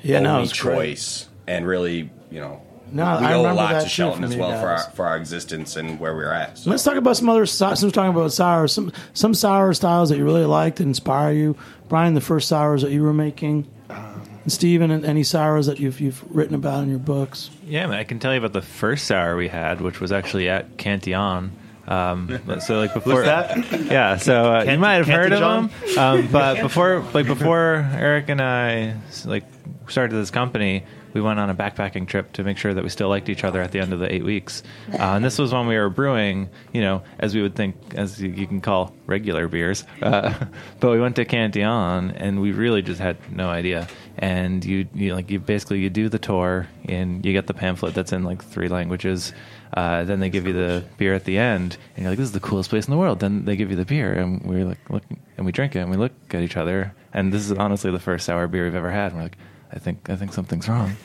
[0.03, 0.55] Yeah, no, only great.
[0.55, 4.35] choice, and really, you know, No, we I owe a lot that to Shelton as
[4.35, 6.59] you well for our for our existence and where we're at.
[6.59, 6.71] So.
[6.71, 7.81] Let's talk about some other styles.
[7.81, 11.33] Since we're talking about sour, some some sour styles that you really liked that inspire
[11.33, 11.57] you.
[11.89, 13.69] Brian, the first sours that you were making.
[13.89, 17.51] And Steven, and any sours that you've you've written about in your books.
[17.65, 20.49] Yeah, man, I can tell you about the first sour we had, which was actually
[20.49, 21.51] at Cantillon.
[21.89, 23.73] Um, so like before that?
[23.91, 24.17] yeah.
[24.17, 25.71] So uh, you might have heard of Cantillon?
[25.95, 28.95] them, um, but before like before Eric and I
[29.25, 29.45] like
[29.89, 30.85] started this company,
[31.17, 33.63] we went on a backpacking trip to make sure that we still liked each other
[33.63, 34.63] at the end of the eight weeks.
[34.93, 38.21] Uh, and this was when we were brewing, you know, as we would think, as
[38.21, 39.85] you, you can call regular beers.
[40.03, 40.35] Uh,
[40.81, 43.89] but we went to Cantillon, and we really just had no idea.
[44.19, 47.95] And you, you like you basically you do the tour, and you get the pamphlet
[47.95, 49.33] that's in like three languages.
[49.73, 52.33] Uh, then they give you the beer at the end, and you're like, "This is
[52.33, 54.91] the coolest place in the world." Then they give you the beer, and we're like,
[54.91, 55.03] look,
[55.37, 57.99] and we drink it, and we look at each other, and this is honestly the
[57.99, 59.13] first sour beer we've ever had.
[59.13, 59.39] And we're like,
[59.77, 60.97] "I think, I think something's wrong."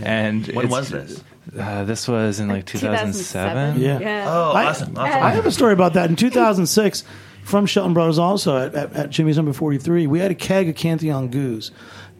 [0.00, 1.22] And When was this?
[1.58, 3.74] Uh, this was in like 2007.
[3.76, 3.80] 2007.
[4.02, 4.24] Yeah.
[4.28, 4.96] Oh, I- awesome!
[4.96, 5.22] awesome.
[5.22, 6.08] I have a story about that.
[6.08, 7.04] In 2006,
[7.44, 10.76] from Shelton Brothers, also at, at, at Jimmy's number 43, we had a keg of
[10.76, 11.70] Cantillon Gueuze.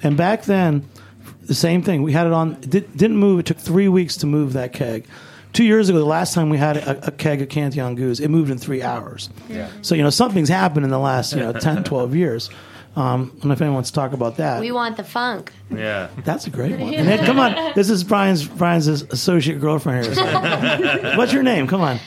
[0.02, 0.88] And back then,
[1.42, 2.02] the same thing.
[2.02, 3.40] We had it on, did, didn't move.
[3.40, 5.06] It took three weeks to move that keg.
[5.52, 8.28] Two years ago, the last time we had a, a keg of Cantillon Gueuze, it
[8.28, 9.28] moved in three hours.
[9.48, 9.68] Yeah.
[9.82, 12.50] So, you know, something's happened in the last, you know, 10, 12 years.
[12.94, 14.60] Um, I don't know if anyone wants to talk about that.
[14.60, 15.52] We want the funk.
[15.70, 16.08] Yeah.
[16.24, 16.92] That's a great one.
[16.94, 20.14] And then, come on, this is Brian's Brian's associate girlfriend here.
[20.14, 20.24] So.
[21.16, 21.66] What's your name?
[21.66, 21.98] Come on.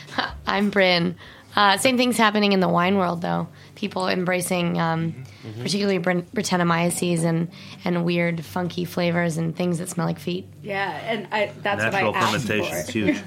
[0.46, 1.16] I'm Bryn.
[1.56, 3.48] Uh, same thing's happening in the wine world, though.
[3.76, 5.24] People embracing, um,
[5.62, 7.50] particularly Brit- Brettanomyces and
[7.86, 10.48] and weird, funky flavors and things that smell like feet.
[10.62, 13.24] Yeah, and I, that's Natural what I asked fermentation is huge.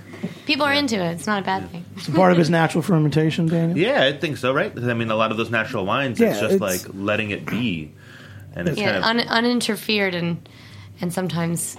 [0.46, 1.12] People are into it.
[1.12, 1.84] It's not a bad thing.
[1.96, 3.78] It's part of his natural fermentation, Daniel.
[3.78, 4.74] Yeah, I think so, right?
[4.74, 7.46] 'Cause, I mean, a lot of those natural wines, it's just it's- like letting it
[7.46, 7.92] be,
[8.54, 10.46] and it's Yeah, kind of un- uninterfered and
[11.00, 11.76] and sometimes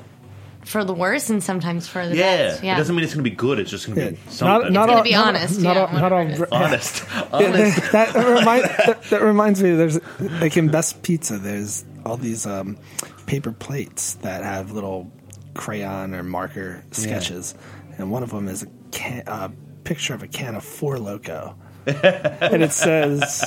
[0.66, 2.38] for the worse and sometimes for the yeah.
[2.50, 2.64] best.
[2.64, 3.60] Yeah, It doesn't mean it's going to be good.
[3.60, 4.10] It's just going to Yeah.
[4.12, 4.74] be Not, something.
[4.74, 7.04] not gonna all, be not, honest, Not yeah, all, not all, whatever honest.
[7.14, 7.92] Yeah, honest.
[7.92, 9.72] that, remind, that, that reminds me.
[9.76, 10.00] There's
[10.42, 11.38] like in Best Pizza.
[11.38, 12.78] There's all these um,
[13.26, 15.12] paper plates that have little
[15.54, 17.56] crayon or marker sketches,
[17.98, 19.50] and one of them is a can, uh,
[19.84, 23.44] picture of a can of Four Loco, and it says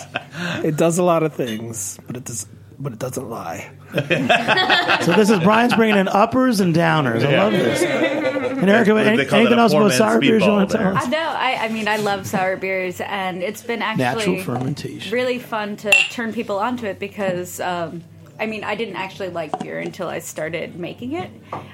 [0.65, 2.47] it does a lot of things, but it does,
[2.79, 3.71] but it doesn't lie.
[3.93, 7.25] So this is Brian's bringing in uppers and downers.
[7.25, 7.83] I love this.
[7.83, 11.05] And Erica, any, anything else about sour beers you want to tell us?
[11.07, 11.19] I know.
[11.19, 14.05] I, I mean, I love sour beers, and it's been actually
[14.37, 15.13] Natural fermentation.
[15.13, 17.61] really fun to turn people onto it because.
[17.61, 18.03] Um,
[18.41, 21.31] I mean, I didn't actually like beer until I started making it,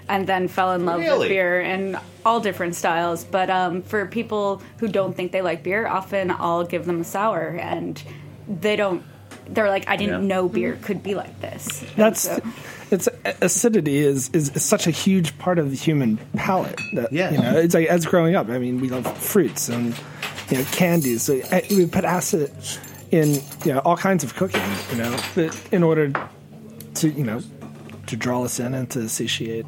[0.09, 1.21] and then fell in love Really?
[1.21, 3.25] with beer and all different styles.
[3.25, 7.05] But um, for people who don't think they like beer, often I'll give them a
[7.05, 8.03] sour, and
[8.49, 9.03] they don't.
[9.49, 10.27] They're like, I didn't Yeah.
[10.37, 11.83] know beer could be like this.
[11.97, 12.41] That's so-
[12.91, 13.09] it's
[13.43, 16.79] acidity is, is is such a huge part of the human palate.
[16.95, 17.31] That, Yeah.
[17.31, 18.49] you know, it's like as growing up.
[18.49, 19.95] I mean, we love fruits and
[20.51, 21.23] you know candies.
[21.23, 22.51] So we put acid
[23.11, 24.63] in you know all kinds of cooking.
[24.93, 26.13] You know, that- in order
[26.95, 27.41] to you know
[28.07, 29.67] to draw us in and to satiate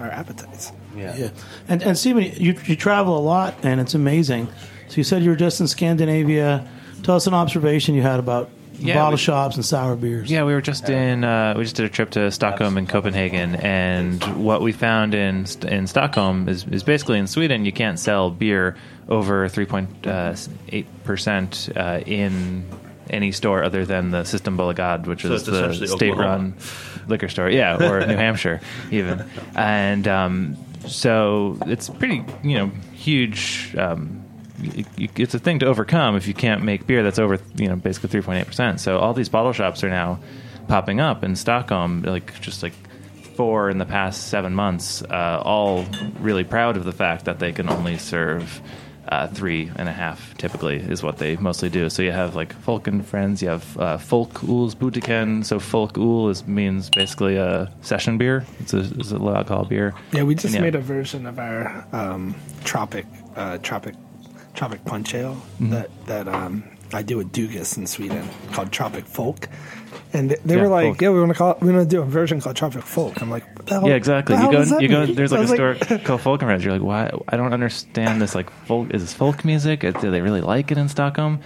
[0.00, 0.72] our appetites.
[0.96, 1.14] yeah.
[1.16, 1.28] Yeah.
[1.68, 4.48] And and Stephen, you you travel a lot, and it's amazing.
[4.88, 6.66] So you said you were just in Scandinavia.
[7.02, 10.30] Tell us an observation you had about Yeah, bottle we- shops and sour beers.
[10.30, 11.24] Yeah, we were just in.
[11.24, 15.46] Uh, we just did a trip to Stockholm and Copenhagen, and what we found in
[15.68, 18.76] in Stockholm is, is basically in Sweden you can't sell beer
[19.08, 19.88] over three point
[20.70, 22.64] eight percent uh, in
[23.10, 26.54] any store other than the Systembolaget, which So is it's the state-run
[27.08, 27.50] liquor store.
[27.50, 28.60] Yeah, or New Hampshire
[28.90, 33.74] even, and um, so it's pretty you know huge.
[33.76, 34.21] Um,
[34.62, 38.20] it's a thing to overcome if you can't make beer that's over you know basically
[38.20, 38.80] 3.8 percent.
[38.80, 40.20] So all these bottle shops are now
[40.68, 42.74] popping up in Stockholm, like just like
[43.36, 45.84] four in the past seven months, uh, all
[46.20, 48.60] really proud of the fact that they can only serve.
[49.08, 51.90] Uh, three and a half typically is what they mostly do.
[51.90, 55.44] So you have like Folk and Friends, you have uh, Folk Uls Butiken.
[55.44, 58.46] So Folköl is means basically a session beer.
[58.60, 59.92] It's a, it's a low alcohol beer.
[60.12, 63.04] Yeah, we just And made a version of our um, tropic
[63.36, 63.96] uh, tropic
[64.54, 65.70] tropic punch ale Mm-hmm.
[65.70, 69.48] that that um, I do with Dugges in Sweden called Tropic Folk,
[70.12, 71.00] and they, they Yeah, were like, folk.
[71.00, 73.22] "Yeah, we want to call it, we want to do a version called Tropic Folk."
[73.22, 74.36] I'm like, the hell, Yeah, exactly.
[74.36, 75.06] You go, you go.
[75.06, 75.14] mean?
[75.14, 76.62] There's like a store called Folkenreds.
[76.64, 77.10] You're like, why?
[77.28, 78.34] I don't understand this.
[78.34, 79.80] Like, folk is this folk music?
[79.80, 81.40] Do they really like it in Stockholm?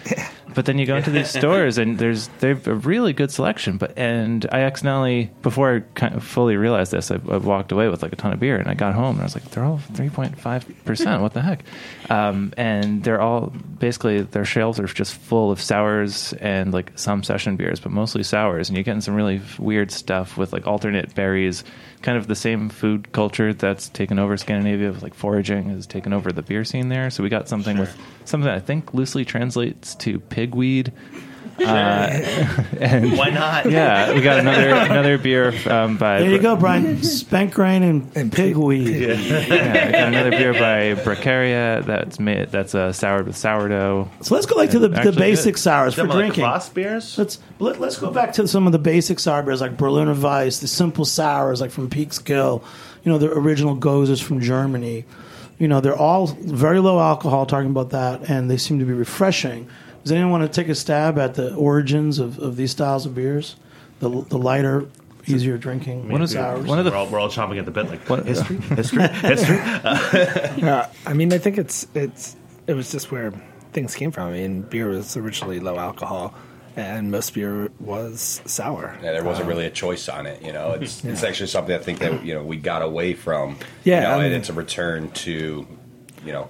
[0.57, 3.77] But then you go into these stores and there's they've a really good selection.
[3.77, 7.89] But and I accidentally before I kind of fully realized this, I, I walked away
[7.89, 9.65] with like a ton of beer and I got home and I was like, they're
[9.65, 11.21] all three point five percent.
[11.21, 11.63] What the heck?
[12.09, 17.23] Um, and they're all basically their shelves are just full of sours and like some
[17.23, 18.71] session beers, but mostly sours.
[18.71, 21.65] And you're getting some really weird stuff with like alternate berries,
[22.07, 26.13] kind of the same food culture that's taken over Scandinavia with like foraging has taken
[26.13, 27.11] over the beer scene there.
[27.11, 27.93] So we got something with
[28.25, 30.93] something I think loosely translates to pigweed.
[31.61, 33.71] and Why not?
[33.71, 37.03] yeah, we got another another beer um, by There you go, Brian.
[37.03, 38.87] Spent grain and, and pigweed.
[38.87, 44.11] Yeah, we got another beer by Bracaria that's made that's uh, soured with sourdough.
[44.21, 45.61] So let's go like to the, the Actually basic good.
[45.61, 46.45] sours for Some like drinking.
[46.45, 47.17] Kvass beers.
[47.17, 50.59] Let's let, let's go back to some of the basic sour beers like Berliner Weiss,
[50.59, 52.63] the simple sours like from Peekskill,
[53.03, 55.05] you know the original goses from Germany.
[55.59, 57.47] You know they're all very low alcohol.
[57.47, 59.69] Talking about that, and they seem to be refreshing.
[60.07, 63.17] Does anyone want to take a stab at the origins of, of these styles of
[63.17, 63.57] beers?
[63.99, 64.87] The the lighter,
[65.27, 67.73] easier drinking One of the- one of the- we're, all, we're all chomping at the
[67.73, 69.59] bit, like What- history, history, history.
[69.85, 72.37] Uh, yeah, I mean, I think it's it's
[72.69, 73.33] it was just where
[73.73, 74.29] things came from.
[74.29, 76.35] I mean, beer was originally low alcohol,
[76.77, 78.97] and most beer was sour.
[79.03, 80.41] Yeah, there wasn't um, really a choice on it.
[80.41, 83.59] You know, it's it's actually something I think that you know we got away from.
[83.83, 85.67] Yeah, you know, I and it's a return to,
[86.25, 86.47] you know,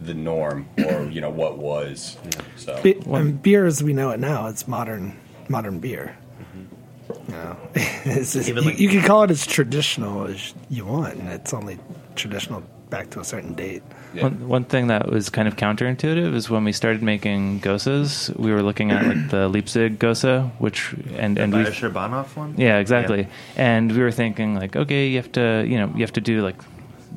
[0.00, 2.16] the norm or you know what was.
[2.56, 6.16] So Be- and beer as we know it now, it's modern modern beer.
[6.40, 7.32] Mm-hmm.
[7.32, 11.14] No, it's just, Even you, like- you can call it as traditional as you want,
[11.14, 11.78] and it's only
[12.16, 13.82] traditional back to a certain date.
[14.14, 14.22] Yeah.
[14.24, 18.50] One, one thing that was kind of counterintuitive is when we started making goses, we
[18.50, 22.54] were looking at like the Leipzig gose, which and and we Bayerischer Bahnhof one.
[22.56, 23.28] Yeah, exactly.
[23.56, 26.40] And we were thinking like, okay, you have to, you know, you have to do
[26.42, 26.56] like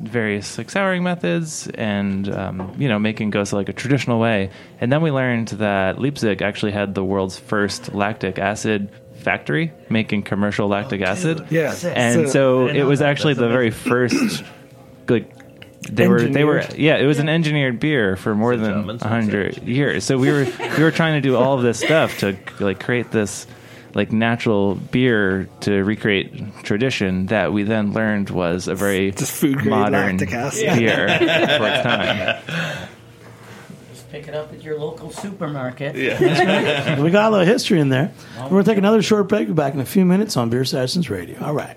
[0.02, 4.50] various like souring methods and um, you know making gose like a traditional way.
[4.80, 10.22] And then we learned that Leipzig actually had the world's first lactic acid factory making
[10.22, 11.46] commercial lactic acid.
[11.50, 14.42] Yeah, And so it was actually the very first
[15.08, 15.32] like
[15.88, 19.62] they were they were yeah it was an engineered beer for more than a hundred
[19.62, 20.04] years.
[20.04, 23.10] So we were we were trying to do all of this stuff to like create
[23.10, 23.46] this
[23.94, 29.64] like natural beer to recreate tradition that we then learned was a very Just food
[29.64, 30.78] modern lactic acid.
[30.78, 32.42] beer for its time
[33.92, 35.96] Just pick it up at your local supermarket.
[35.96, 37.00] Yeah.
[37.00, 38.12] we got a little history in there.
[38.42, 39.48] We're going to take another short break.
[39.48, 41.42] We're back in a few minutes on Beer Sessions Radio.
[41.44, 41.76] All right.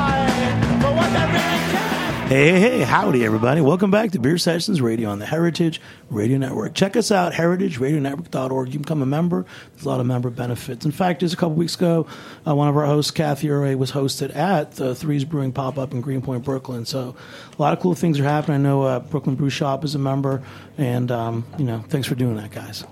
[2.31, 3.59] Hey, hey, howdy, everybody.
[3.59, 6.73] Welcome back to Beer Sessions Radio on the Heritage Radio Network.
[6.73, 8.67] Check us out, heritageradionetwork.org.
[8.69, 9.45] You can become a member.
[9.73, 10.85] There's a lot of member benefits.
[10.85, 12.07] In fact, just a couple weeks ago,
[12.47, 15.91] uh, one of our hosts, Cathy Erway, was hosted at the Threes Brewing Pop Up
[15.91, 16.85] in Greenpoint, Brooklyn.
[16.85, 17.17] So
[17.59, 18.61] a lot of cool things are happening.
[18.61, 20.41] I know uh, Brooklyn Brew Shop is a member,
[20.77, 22.85] and, um, you know, thanks for doing that, guys.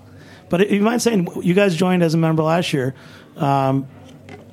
[0.50, 2.94] But you mind saying, you guys joined as a member last year.
[3.38, 3.88] Um,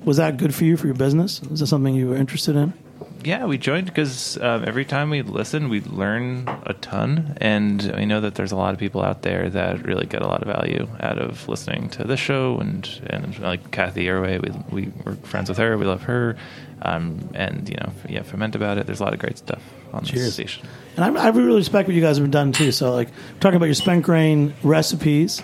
[0.04, 1.42] was that good for you, for your business?
[1.42, 2.85] Is that something you were interested in?
[3.26, 8.06] Yeah, we joined because um, every time we listen, we learn a ton, and we
[8.06, 10.46] know that there's a lot of people out there that really get a lot of
[10.46, 12.56] value out of listening to this show.
[12.58, 16.36] And and like Cathy Erway, we we were friends with her, we love her,
[16.82, 18.86] um, and you know, yeah, ferment about it.
[18.86, 19.62] There's a lot of great stuff
[19.92, 20.34] on this Cheers.
[20.34, 20.68] station.
[20.96, 22.70] And I, I really respect what you guys have done too.
[22.70, 23.08] So, like,
[23.40, 25.42] talking about your spent grain recipes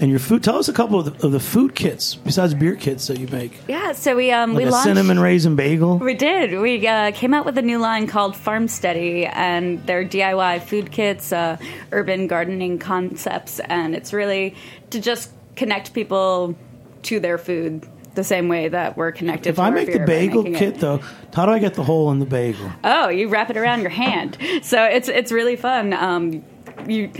[0.00, 0.42] and your food.
[0.42, 3.28] Tell us a couple of the, of the food kits besides beer kits that you
[3.28, 3.52] make.
[3.68, 5.98] Yeah, so we um Like we launched cinnamon raisin bagel.
[5.98, 6.58] We did.
[6.58, 10.90] We uh, came out with a new line called Farm Steady, and they're DIY food
[10.90, 11.58] kits, uh,
[11.92, 14.54] urban gardening concepts, and it's really
[14.90, 16.56] to just connect people
[17.02, 19.50] to their food the same way that we're connected.
[19.50, 20.80] If I make the bagel kit, it.
[20.80, 21.00] though,
[21.32, 22.70] how do I get the hole in the bagel?
[22.82, 24.38] Oh, you wrap it around your hand.
[24.62, 25.92] So it's it's really fun.
[25.92, 26.44] Um,
[26.86, 27.10] you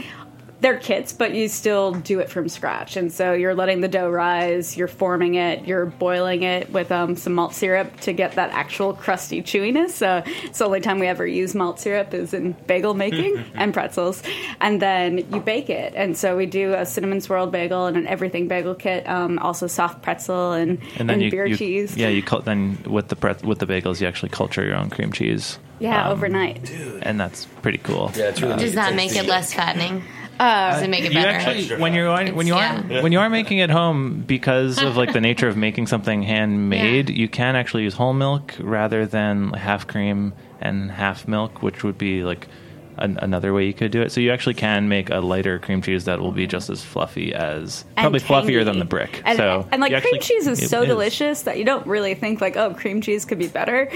[0.60, 2.96] they're kits, but you still do it from scratch.
[2.96, 7.16] And so you're letting the dough rise, you're forming it, you're boiling it with um,
[7.16, 10.02] some malt syrup to get that actual crusty chewiness.
[10.06, 13.72] Uh, it's the only time we ever use malt syrup is in bagel making and
[13.72, 14.22] pretzels.
[14.60, 15.94] And then you bake it.
[15.96, 19.66] And so we do a cinnamon swirled bagel and an everything bagel kit, um, also
[19.66, 21.96] soft pretzel and, And then you, beer you- cheese.
[21.96, 24.90] Yeah, you cul- then with the pret- with the bagels, you actually culture your own
[24.90, 25.58] cream cheese.
[25.78, 26.70] Yeah, Um, overnight.
[27.00, 28.12] and that's pretty cool.
[28.14, 30.02] Yeah, it's really Does that make it less fattening?
[30.42, 31.28] Oh, does it make it You better?
[31.30, 33.02] actually, when you are when you are Yeah.
[33.02, 37.10] when you are making it home, because of like the nature of making something handmade,
[37.10, 41.98] you can actually use whole milk rather than half cream and half milk, which would
[41.98, 42.48] be like
[42.96, 44.12] an, another way you could do it.
[44.12, 47.34] So you actually can make a lighter cream cheese that will be just as fluffy
[47.34, 48.64] as and probably fluffier tangy.
[48.64, 49.22] than the brick.
[49.26, 51.86] And, so and like you cream actually- cheese is it so delicious that you don't
[51.86, 53.90] really think like, oh, cream cheese could be better.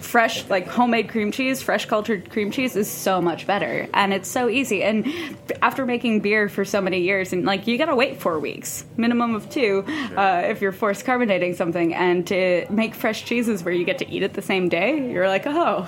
[0.00, 4.28] Fresh, like homemade cream cheese, fresh cultured cream cheese is so much better, and it's
[4.28, 4.82] so easy.
[4.82, 5.06] And
[5.62, 9.34] after making beer for so many years, and like you gotta wait four weeks, minimum
[9.34, 9.84] of two,
[10.16, 14.08] uh, if you're forced carbonating something, and to make fresh cheeses where you get to
[14.10, 15.84] eat it the same day, you're like, oh.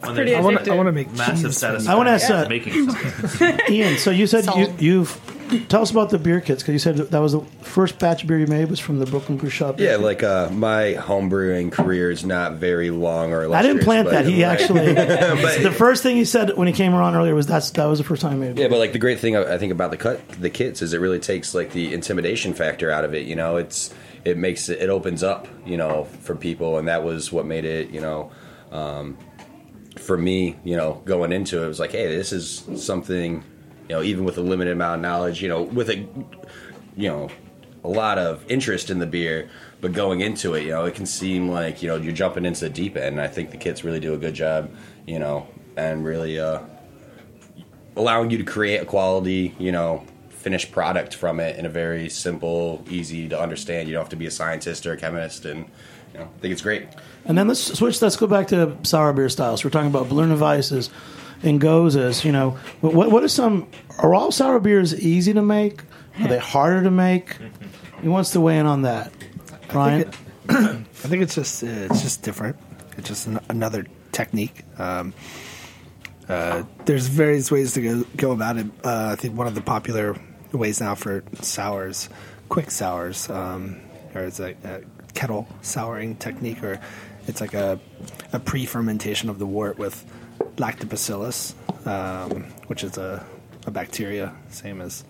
[0.00, 0.64] When pretty there's I want addictive.
[0.64, 0.72] to.
[0.72, 1.56] I want to make massive cheese.
[1.58, 1.90] satisfaction.
[1.90, 2.90] I wanna ask, uh, making.
[3.70, 5.33] Iain, so you said you, you've
[5.68, 8.28] tell us about the beer kits because you said that was the first batch of
[8.28, 9.78] beer you made was from the Brooklyn Brew Shop.
[9.80, 13.52] Yeah, like uh, my homebrewing career is not very long or.
[13.54, 14.26] I didn't plant that.
[14.26, 17.70] He actually But- the first thing he said when he came around earlier was that's
[17.72, 18.58] that was the first time I made.
[18.58, 20.92] Yeah, but like the great thing I I think about the cut the kits is
[20.92, 23.26] it really takes like the intimidation factor out of it.
[23.26, 23.92] You know, it's
[24.24, 25.46] it makes it, it opens up.
[25.66, 27.90] You know, for people, and that was what made it.
[27.90, 28.32] You know,
[28.72, 29.18] um,
[29.98, 33.44] for me, you know, going into it, it was like, hey, this is something.
[33.88, 35.96] You know, even with a limited amount of knowledge, you know, with a
[36.96, 37.28] you know
[37.82, 41.06] a lot of interest in the beer, but going into it, you know, it can
[41.06, 43.18] seem like you know you're jumping into the deep end.
[43.18, 44.70] And I think the kits really do a good job.
[45.06, 46.38] You know, and really.
[46.38, 46.60] uh
[47.96, 52.08] allowing you to create a quality, you know, finished product from it in a very
[52.08, 53.88] simple, easy to understand.
[53.88, 55.66] You don't have to be a scientist or a chemist, and
[56.12, 56.88] you know, I think it's great.
[57.24, 58.02] And then let's switch.
[58.02, 59.64] Let's go back to sour beer styles.
[59.64, 60.90] We're talking about Berliner Weisses
[61.44, 62.24] and Goses.
[62.24, 63.68] You know, what what are some?
[63.98, 65.82] Are all sour beers easy to make?
[66.20, 67.36] Are they harder to make?
[68.02, 69.12] He wants to weigh in on that?
[69.68, 70.10] Brian.
[70.48, 72.56] I think it's just uh, it's just different.
[72.96, 74.62] It's just an, another technique.
[74.78, 75.12] Um,
[76.28, 78.66] uh, there's various ways to go, go about it.
[78.82, 80.16] Uh, I think one of the popular
[80.52, 82.08] ways now for sours,
[82.48, 83.80] quick sours, um,
[84.14, 84.80] or it's a, a
[85.12, 86.80] kettle souring technique, or
[87.26, 87.78] it's like a,
[88.32, 90.04] a pre-fermentation of the wort with
[90.56, 91.54] lactobacillus,
[91.86, 93.24] um, which is a,
[93.66, 95.04] a bacteria, same as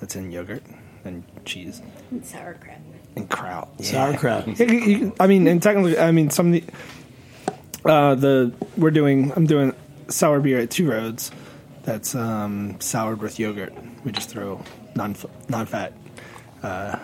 [0.00, 0.62] that's in yogurt
[1.04, 2.78] and cheese And Sauerkraut.
[3.16, 3.68] and kraut.
[3.84, 4.46] Sauerkraut.
[4.58, 8.90] Yeah, you- you- I mean, and technically, I mean, some of the uh, the we're
[8.90, 9.30] doing.
[9.36, 9.74] I'm doing
[10.08, 11.30] sour beer at Two Roads.
[11.82, 13.74] That's um, soured with yogurt.
[14.04, 14.62] We just throw
[14.96, 15.14] non
[15.50, 15.92] non fat
[16.62, 16.98] uh,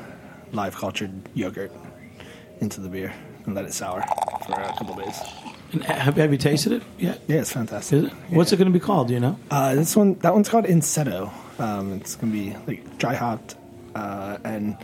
[0.53, 1.71] live cultured yogurt
[2.63, 3.13] into the beer
[3.45, 4.03] and let it sour
[4.51, 5.21] for a couple days.
[5.73, 7.21] And Have, have you tasted it yet?
[7.29, 7.99] Yeah, it's fantastic.
[7.99, 8.13] Is it?
[8.31, 9.09] What's it going to be called?
[9.09, 9.39] Do you know?
[9.51, 11.33] Uh, this one, that one's called Insetto.
[11.61, 13.55] Um, it's gonna be like dry hopped
[13.95, 14.77] uh, and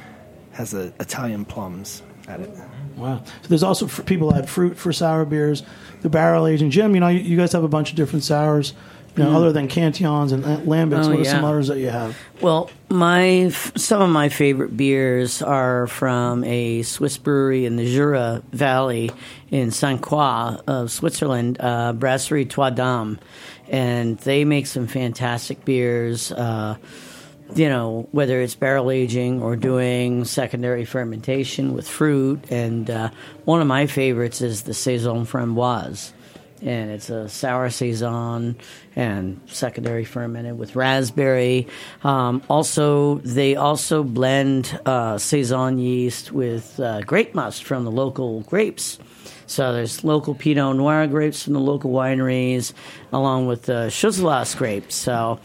[0.53, 2.51] has a Italian plums at it.
[2.97, 3.23] Wow.
[3.25, 5.63] So there's also for people that add fruit for sour beers.
[6.03, 6.71] The barrel aging.
[6.71, 8.75] Jim, you know, you, you guys have a bunch of different sours.
[9.17, 9.35] You know, Mm.
[9.37, 12.17] other than Cantillons and Lambics, Oh, what are some others that you have?
[12.43, 18.43] Well, my some of my favorite beers are from a Swiss brewery in the Jura
[18.53, 19.11] Valley
[19.51, 23.19] in Saint Croix of Switzerland, uh, Brasserie Trois Dames,
[23.71, 26.31] and they make some fantastic beers.
[26.33, 26.77] Uh,
[27.55, 33.09] you know, whether it's barrel aging or doing secondary fermentation with fruit, and uh,
[33.45, 36.11] one of my favorites is the Saison Framboise
[36.63, 38.57] and it's a sour saison
[38.95, 41.67] and secondary fermented with raspberry.
[42.03, 48.41] Um, also, they also blend uh, saison yeast with uh, grape must from the local
[48.43, 48.99] grapes.
[49.47, 52.73] So there's local Pinot Noir grapes from the local wineries,
[53.13, 53.91] along with the
[54.57, 54.95] grapes.
[54.95, 55.39] So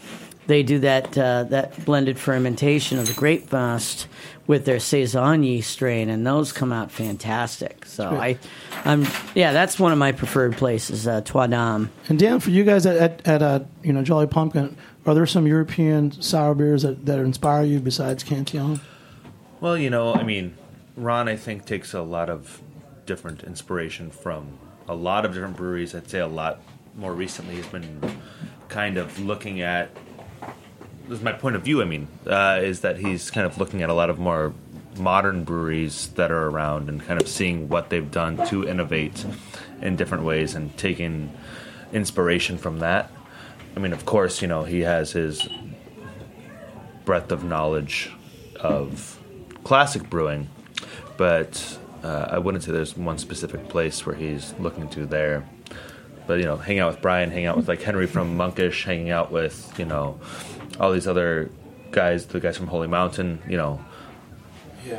[0.46, 4.08] they do that uh, that blended fermentation of the grape must
[4.46, 7.86] with their saison yeast strain, and those come out fantastic.
[7.86, 8.38] So I,
[8.84, 11.88] I'm yeah, that's one of my preferred places, uh, Trois Dames.
[12.08, 14.76] And Dan, for you guys at, at, at uh, you know Jolly Pumpkin,
[15.06, 18.80] are there some European sour beers that, that inspire you besides Cantillon?
[19.60, 20.56] Well, you know, I mean,
[20.96, 22.60] Ron, I think takes a lot of
[23.06, 25.94] different inspiration from a lot of different breweries.
[25.94, 26.60] I'd say a lot
[26.96, 28.00] more recently has been
[28.68, 29.90] kind of looking at.
[31.08, 31.82] This is my point of view.
[31.82, 34.54] I mean, uh, is that he's kind of looking at a lot of more
[34.98, 39.24] modern breweries that are around and kind of seeing what they've done to innovate
[39.80, 41.32] in different ways and taking
[41.92, 43.10] inspiration from that.
[43.76, 45.48] I mean, of course, you know, he has his
[47.04, 48.12] breadth of knowledge
[48.60, 49.18] of
[49.64, 50.48] classic brewing,
[51.16, 55.48] but uh, I wouldn't say there's one specific place where he's looking to there.
[56.26, 59.10] But you know, hang out with Brian, hang out with like Henry from Monkish, hanging
[59.10, 60.20] out with you know
[60.80, 61.50] all these other
[61.90, 63.42] guys, the guys from Holy Mountain.
[63.48, 63.84] You know,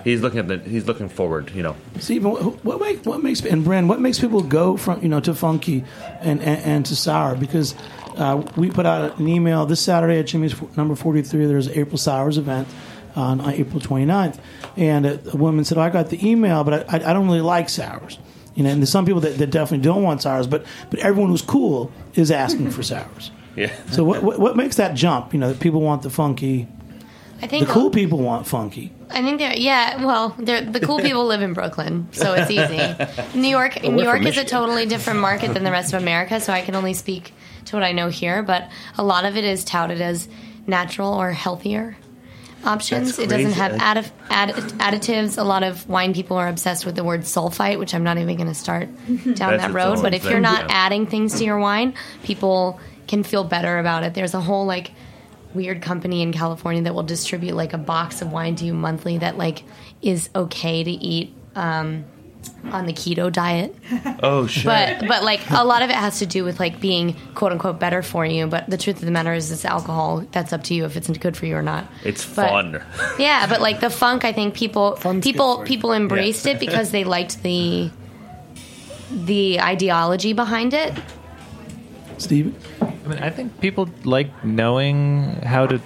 [0.03, 1.51] he's looking at the he's looking forward.
[1.51, 5.01] You know, Steve, what, what, make, what makes and Brand, what makes people go from
[5.01, 5.83] you know to funky
[6.21, 7.35] and and, and to sour?
[7.35, 7.75] Because
[8.15, 11.45] uh, we put out an email this Saturday at Jimmy's number forty three.
[11.45, 12.67] There's an April Sours event
[13.15, 14.39] on uh, April 29th.
[14.75, 17.27] and a, a woman said, oh, "I got the email, but I, I, I don't
[17.27, 18.17] really like sours."
[18.55, 21.29] You know, and there's some people that, that definitely don't want sours, but but everyone
[21.29, 23.31] who's cool is asking for sours.
[23.55, 23.73] Yeah.
[23.91, 25.33] So what, what what makes that jump?
[25.33, 26.67] You know, that people want the funky.
[27.41, 28.93] I think The cool people want funky.
[29.09, 30.03] I think they're yeah.
[30.03, 33.37] Well, they're, the cool people live in Brooklyn, so it's easy.
[33.37, 36.01] New York, we're New York from is a totally different market than the rest of
[36.01, 37.33] America, so I can only speak
[37.65, 38.43] to what I know here.
[38.43, 40.27] But a lot of it is touted as
[40.65, 41.97] natural or healthier
[42.65, 43.19] options.
[43.19, 45.37] It doesn't have addi- add- additives.
[45.37, 48.35] A lot of wine people are obsessed with the word sulfite, which I'm not even
[48.37, 50.01] going to start down That's that road.
[50.01, 50.75] But if you're thing, not yeah.
[50.75, 51.93] adding things to your wine,
[52.23, 52.79] people
[53.13, 54.15] can feel better about it.
[54.15, 54.89] There's a whole like
[55.53, 59.19] weird company in California that will distribute like a box of wine to you monthly
[59.19, 59.63] that like
[60.01, 62.05] is okay to eat um,
[62.71, 63.75] on the keto diet.
[64.23, 64.65] Oh shit!
[64.65, 67.77] But but like a lot of it has to do with like being quote unquote
[67.77, 68.47] better for you.
[68.47, 70.25] But the truth of the matter is, it's alcohol.
[70.31, 71.85] That's up to you if it's good for you or not.
[72.03, 72.83] it's but- fun.
[73.19, 77.03] Yeah, but like the funk, I think people Fun's people people embraced it because they
[77.03, 77.91] liked the
[79.11, 80.93] the ideology behind it.
[82.17, 82.55] Steven?
[83.03, 85.81] I mean, I think people like knowing how to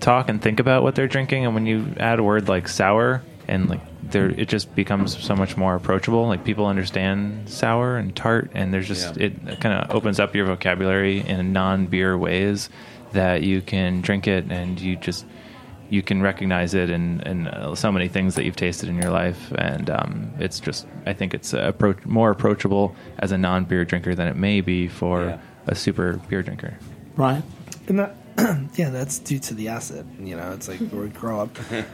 [0.00, 3.22] talk and think about what they're drinking, and when you add a word like sour,
[3.48, 6.26] and like there, it just becomes so much more approachable.
[6.28, 9.26] Like people understand sour and tart, and there's just Yeah.
[9.26, 12.70] it kind of opens up your vocabulary in non-beer ways
[13.12, 15.24] that you can drink it, and you just
[15.90, 19.10] you can recognize it in, in uh, so many things that you've tasted in your
[19.10, 23.84] life, and um, it's just I think it's uh, appro- more approachable as a non-beer
[23.84, 25.38] drinker than it may be for Yeah.
[25.66, 26.78] A super beer drinker.
[27.16, 27.42] Brian?
[27.88, 28.16] And that,
[28.76, 30.06] yeah, that's due to the acid.
[30.20, 31.56] You know, it's like where we grow up.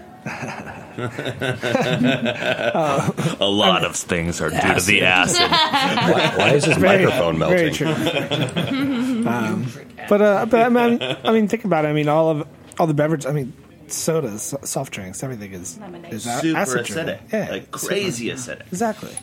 [3.41, 5.41] A lot of things are due to the acid.
[5.51, 7.57] Why, why is this Very- microphone melting?
[7.59, 7.87] Very true.
[9.29, 9.67] um,
[10.09, 11.89] but uh, but I mean, I mean, think about it.
[11.89, 12.49] I mean, all of
[12.79, 13.27] all the beverages.
[13.27, 13.53] I mean,
[13.89, 16.13] sodas, soft drinks, everything is Lemonade.
[16.13, 18.67] is a- Super acid acidic, Yeah, like super- crazy acidic.
[18.69, 19.17] Exactly.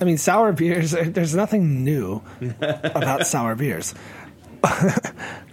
[0.00, 0.90] I mean, sour beers.
[1.04, 2.22] There's nothing new
[2.60, 3.94] about sour beers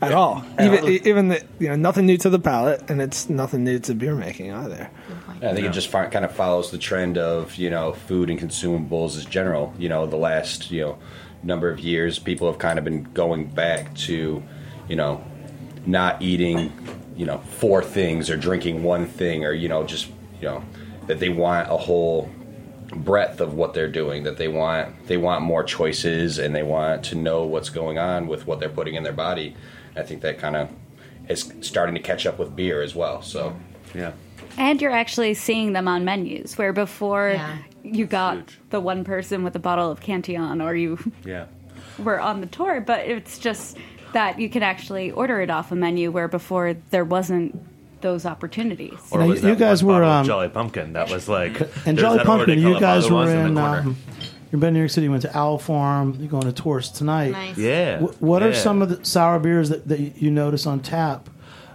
[0.02, 0.44] at all.
[0.60, 3.94] Even even the, you know nothing new to the palate, and it's nothing new to
[3.94, 4.90] beer making either.
[5.42, 8.40] I think it just fi- kind of follows the trend of you know food and
[8.40, 9.74] consumables as general.
[9.78, 11.00] You know, the last you know
[11.44, 14.44] number of years, people have kind of been going back to
[14.90, 15.24] you know
[15.86, 16.72] not eating
[17.16, 20.08] you know four things or drinking one thing or you know just
[20.42, 20.64] you know
[21.08, 22.30] that they want a whole
[22.96, 27.04] breadth of what they're doing that they want they want more choices and they want
[27.04, 29.56] to know what's going on with what they're putting in their body
[29.96, 30.70] i think that kind of
[31.28, 33.56] is starting to catch up with beer as well so
[33.94, 34.14] Yeah.
[34.58, 37.58] And you're actually seeing them on menus where before Yeah.
[37.84, 38.60] you got Huge.
[38.72, 41.46] the one person with a bottle of Cantillon or you Yeah.
[42.00, 43.78] were on the tour, but it's just
[44.14, 47.60] that you can actually order it off a menu where before there wasn't
[48.02, 48.94] those opportunities.
[49.12, 51.98] Or Now, was you that guys one were, um, Jolly Pumpkin that was like And
[51.98, 53.58] Jolly that, or what do Pumpkin, you guys were ones in.
[53.58, 53.98] Um,
[54.52, 55.06] you've been in New York City.
[55.06, 56.16] You went to Owl Farm.
[56.20, 57.32] You're going to Tørst tonight.
[57.32, 57.58] Nice.
[57.58, 58.00] yeah.
[58.00, 61.30] Wh- What are some of the sour beers that, that you notice on tap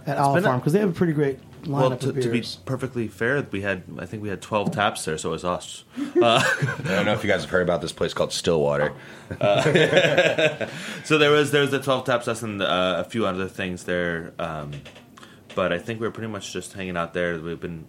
[0.07, 0.59] at Owl Farm?
[0.59, 3.83] Because they have a pretty great lineup Well, to, to be perfectly fair, we had
[3.97, 5.85] I think we had twelve taps there, so it was us.
[5.97, 6.43] I
[6.83, 8.91] don't know if you guys have heard about this place called Stillwater.
[11.05, 13.83] So there was there was the twelve taps us and uh, a few other things
[13.85, 14.71] there, um,
[15.55, 17.39] but I think we were pretty much just hanging out there.
[17.39, 17.85] We've been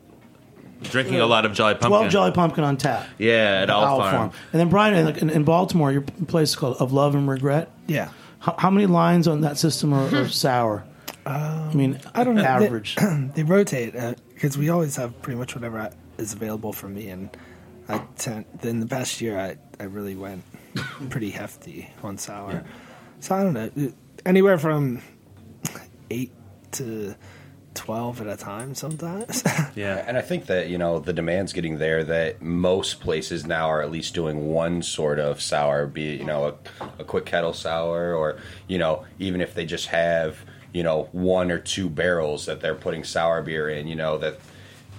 [0.83, 1.89] drinking a lot of Jolly Pumpkin.
[1.91, 3.07] Twelve Jolly Pumpkin on tap.
[3.19, 4.33] Yeah, at Owl, Farm.
[4.53, 7.71] And then Brian, in, in, in Baltimore, your place is called Of Love and Regret.
[7.87, 8.11] Yeah.
[8.39, 10.29] How, how many lines on that system are, are hmm.
[10.29, 10.85] sour?
[11.27, 11.37] Um,
[11.71, 12.43] I mean, I don't know.
[12.43, 12.97] Average.
[13.35, 17.35] They, rotate uh, because we always have pretty much whatever is available for me, and
[17.89, 18.45] I tend.
[18.63, 20.45] In the past year, I I really went
[21.09, 22.65] pretty hefty on sour.
[23.21, 23.93] So I don't know,
[24.27, 25.01] anywhere from
[26.11, 26.33] eight
[26.73, 27.15] to
[27.75, 29.43] twelve at a time sometimes.
[29.77, 33.69] Yeah, And I think that, you know, the demand's getting there that most places now
[33.69, 36.47] are at least doing one sort of sour, be it, you know,
[36.81, 40.39] a, a quick kettle sour or, you know, even if they just have,
[40.73, 44.39] you know, one or two barrels that they're putting sour beer in, you know, that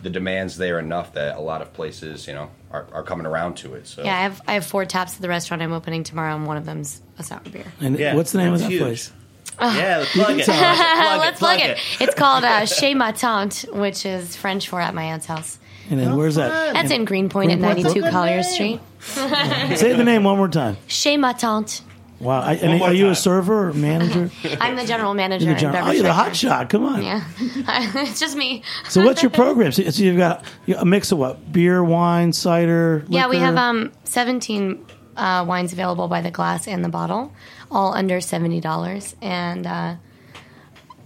[0.04, 3.56] the demand's there enough that a lot of places, you know, are, are coming around
[3.58, 3.88] to it.
[3.88, 6.46] So Yeah, I have I have four taps at the restaurant I'm opening tomorrow, and
[6.46, 7.66] one of them's a sour beer.
[7.80, 8.82] And Yeah, what's the name of that huge.
[8.82, 9.12] place?
[9.60, 10.06] Yeah.
[10.12, 10.46] Plug it.
[10.46, 11.20] Plug it.
[11.20, 11.78] Let's plug it.
[12.00, 15.60] It's called uh, Chez Ma Tante, which is French for at my aunt's house.
[15.90, 16.74] And then where's that?
[16.74, 18.80] That's in Greenpoint at 92 Calyer Street.
[19.00, 20.78] Say the name one more time.
[20.88, 21.84] Chez Ma Tante.
[22.20, 22.42] Wow.
[22.42, 24.32] I, and more are you a server or manager?
[24.62, 25.46] I'm the general manager.
[25.48, 26.70] You're the general- oh, you're the hot shot.
[26.70, 27.04] Come on.
[27.04, 28.64] Yeah, it's just me.
[28.88, 29.74] So what's your program?
[29.74, 30.46] So, so you've got
[30.78, 31.52] a mix of what?
[31.52, 33.04] Beer, wine, cider.
[33.10, 34.86] Yeah, we have um 17
[35.18, 37.34] uh, wines available by the glass and the bottle,
[37.72, 39.96] all under seventy dollars, and uh,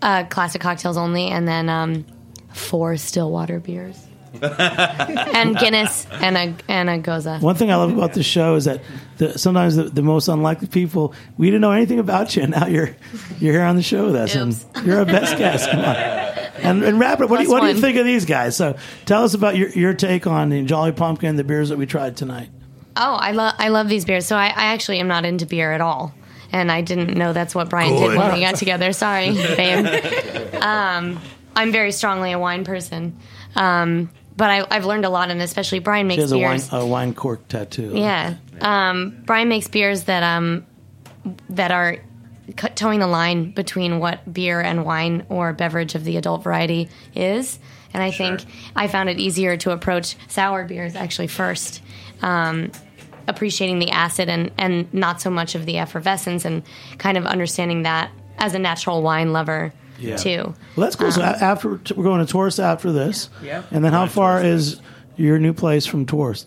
[0.02, 2.06] uh, classic cocktails only, and then um,
[2.54, 3.98] four Stillwater beers,
[4.42, 7.42] and Guinness, and a and a Gose.
[7.42, 8.82] One thing I love about the show is that
[9.18, 12.68] the, sometimes the, the most unlikely people we didn't know anything about you, and now
[12.68, 12.96] you're
[13.40, 14.66] you're here on the show with us, Oops.
[14.76, 15.70] and you're our best guest.
[15.70, 15.96] Come on.
[16.62, 18.58] And, and Rapid, what, do you, what do you think of these guys?
[18.58, 21.86] So tell us about your, your take on the Jolly Pumpkin, the beers that we
[21.86, 22.50] tried tonight.
[22.98, 24.26] Oh, I love I love these beers.
[24.26, 26.14] So I, I actually am not into beer at all,
[26.52, 28.92] and I didn't know that's what Brian did when we got together.
[28.94, 30.56] Sorry, babe.
[30.62, 31.20] um,
[31.56, 33.18] I'm very strongly a wine person,
[33.56, 36.58] um, but I, I've learned a lot, and especially Brian She makes has a wine,
[36.58, 36.70] beers.
[36.74, 37.92] a wine cork tattoo.
[37.96, 40.66] Yeah, um, Brian makes beers that um
[41.50, 41.98] that are
[42.56, 46.90] cut- towing the line between what beer and wine or beverage of the adult variety
[47.16, 47.60] is.
[47.94, 48.46] And I think
[48.76, 51.82] I found it easier to approach sour beers actually first,
[52.22, 52.72] um,
[53.30, 56.64] appreciating the acid and, and not so much of the effervescence and
[56.98, 60.16] kind of understanding that as a natural wine lover Yeah.
[60.18, 60.54] too.
[60.76, 61.12] Well, that's cool.
[61.12, 63.30] so um, after we're going to Tørst after this.
[63.44, 63.64] Yeah.
[63.72, 64.80] And then how far is
[65.18, 66.46] your new place from Tørst?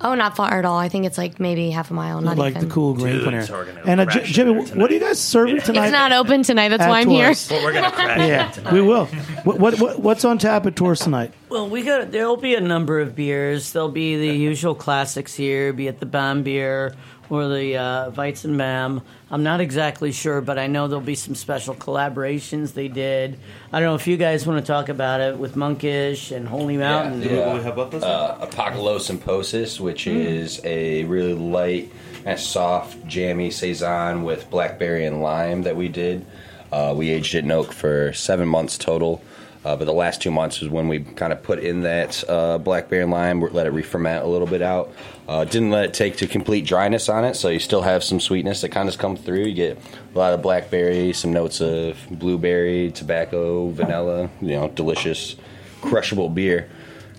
[0.00, 0.78] Oh, not far at all.
[0.78, 2.20] I think it's like maybe half a mile.
[2.20, 2.68] Not like even.
[2.68, 3.42] the cool green Dude, one here.
[3.46, 5.86] so we're gonna And uh, J- crash Jimmy, there what are you guys serving tonight?
[5.86, 6.68] It's not open tonight.
[6.68, 7.30] That's At why I'm here.
[7.30, 7.50] Tørst?
[7.50, 8.72] Well, we're gonna crash Yeah, tonight.
[8.72, 9.06] we will.
[9.42, 11.32] What, what, what what's on tap at Tørst tonight?
[11.48, 13.72] Well, we got there'll be a number of beers.
[13.72, 16.94] There'll be the usual classics here, be it the Bam Bière
[17.30, 19.02] or the uh, and Mam.
[19.30, 23.38] I'm not exactly sure, but I know there'll be some special collaborations they did.
[23.72, 26.76] I don't know if you guys want to talk about it with Monkish and Holy
[26.76, 27.22] Mountain.
[27.22, 27.54] Yeah.
[27.54, 30.16] We have both uh, Apocalypse Symposis, which Hmm.
[30.16, 31.92] is a really light
[32.24, 36.24] and soft, jammy saison with blackberry and lime that we did.
[36.72, 39.22] Uh, we aged it in oak for seven months total.
[39.64, 42.58] Uh, but the last two months was when we kind of put in that uh,
[42.58, 44.92] blackberry and lime, let it re-ferment a little bit out.
[45.26, 48.20] Uh, didn't let it take to complete dryness on it, so you still have some
[48.20, 49.44] sweetness that kind of comes through.
[49.44, 49.78] You get
[50.14, 54.30] a lot of blackberry, some notes of blueberry, tobacco, vanilla.
[54.40, 55.36] You know, delicious,
[55.82, 56.70] crushable beer.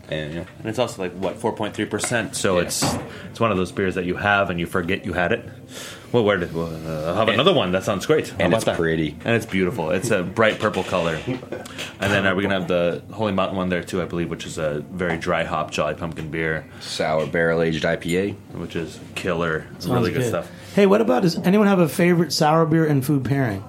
[0.10, 2.36] And you know, And it's also like what 4.3 percent.
[2.36, 2.84] So it's
[3.30, 5.46] it's one of those beers that you have and you forget you had it.
[6.12, 7.72] Well, where did well, uh, I'll have another one?
[7.72, 8.30] That sounds great.
[8.30, 8.78] How and it's that?
[8.78, 9.16] pretty.
[9.24, 9.92] and it's beautiful.
[9.92, 11.20] It's a bright purple color.
[11.26, 14.02] And then are we gonna have the Holy Mountain one there too?
[14.02, 18.36] I believe, which is a very dry hop Jolly Pumpkin beer, sour barrel aged IPA.
[18.54, 19.68] which is killer.
[19.74, 20.50] Sounds really good, stuff.
[20.74, 23.64] Hey, what about does anyone have a favorite sour beer and food pairing?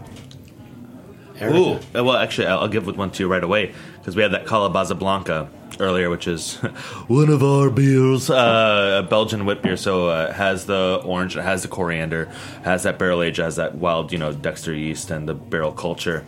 [1.42, 4.32] Ooh, uh, well, actually, I'll I'll give one to you right away because we had
[4.32, 6.56] that Calabaza Blanca earlier, which is
[7.08, 9.76] one of our beers, uh, a Belgian wit beer.
[9.76, 12.26] So uh, has the orange, it has the coriander,
[12.64, 16.24] has that barrel age, has that wild, you know, Dekkera yeast and the barrel culture,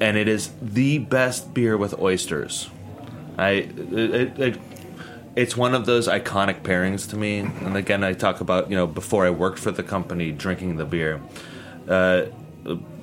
[0.00, 2.70] and it is the best beer with oysters.
[3.38, 4.60] I it, it, it
[5.36, 7.40] it's one of those iconic pairings to me.
[7.40, 10.86] And again, I talk about you know before I worked for the company, drinking the
[10.86, 11.20] beer.
[11.86, 12.26] Uh,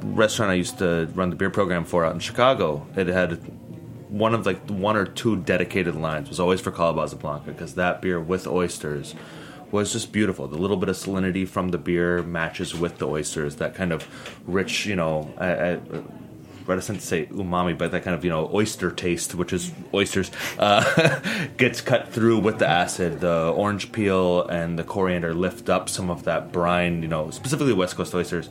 [0.04, 3.40] restaurant I used to run the beer program for out in Chicago, it had
[4.14, 8.02] one of like one or two dedicated lines was always for Calabaza Blanca because that
[8.02, 9.16] beer with oysters
[9.72, 10.48] was just beautiful.
[10.48, 13.56] The little bit of salinity from the beer matches with the oysters.
[13.56, 14.08] That kind of
[14.46, 15.80] rich, you know, I, I,
[16.66, 20.32] reticent to say umami, but that kind of you know oyster taste, which is oysters,
[20.60, 21.20] uh,
[21.58, 23.20] gets cut through with the acid.
[23.20, 27.02] The orange peel and the coriander lift up some of that brine.
[27.02, 28.50] You know, specifically West Coast oysters.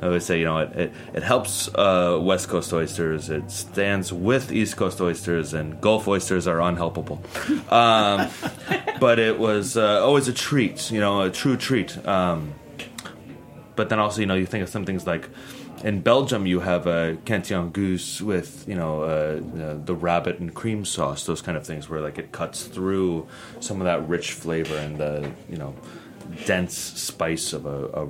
[0.00, 3.30] I always say, you know, it, it, it helps uh, West Coast oysters.
[3.30, 7.18] It stands with East Coast oysters, and Gulf oysters are unhelpable.
[7.72, 8.30] Um,
[9.00, 12.06] but it was uh, always a treat, you know, a true treat.
[12.06, 12.54] Um,
[13.74, 15.28] but then also, you know, you think of some things like
[15.84, 20.52] in Belgium, you have a Cantillon Gueuze with, you know, uh, uh, the rabbit and
[20.54, 23.26] cream sauce, those kind of things where like it cuts through
[23.60, 25.74] some of that rich flavor and the, you know,
[26.44, 28.08] dense spice of a, a, a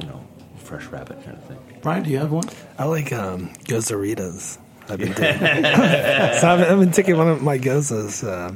[0.00, 0.26] you know,
[0.68, 1.58] fresh rabbit kind of thing.
[1.82, 2.48] Brian, do you have one?
[2.78, 4.58] I like um, Gozeritas.
[4.88, 5.34] I've been doing.
[6.40, 8.52] so I've, I've been taking one of my goses, uh,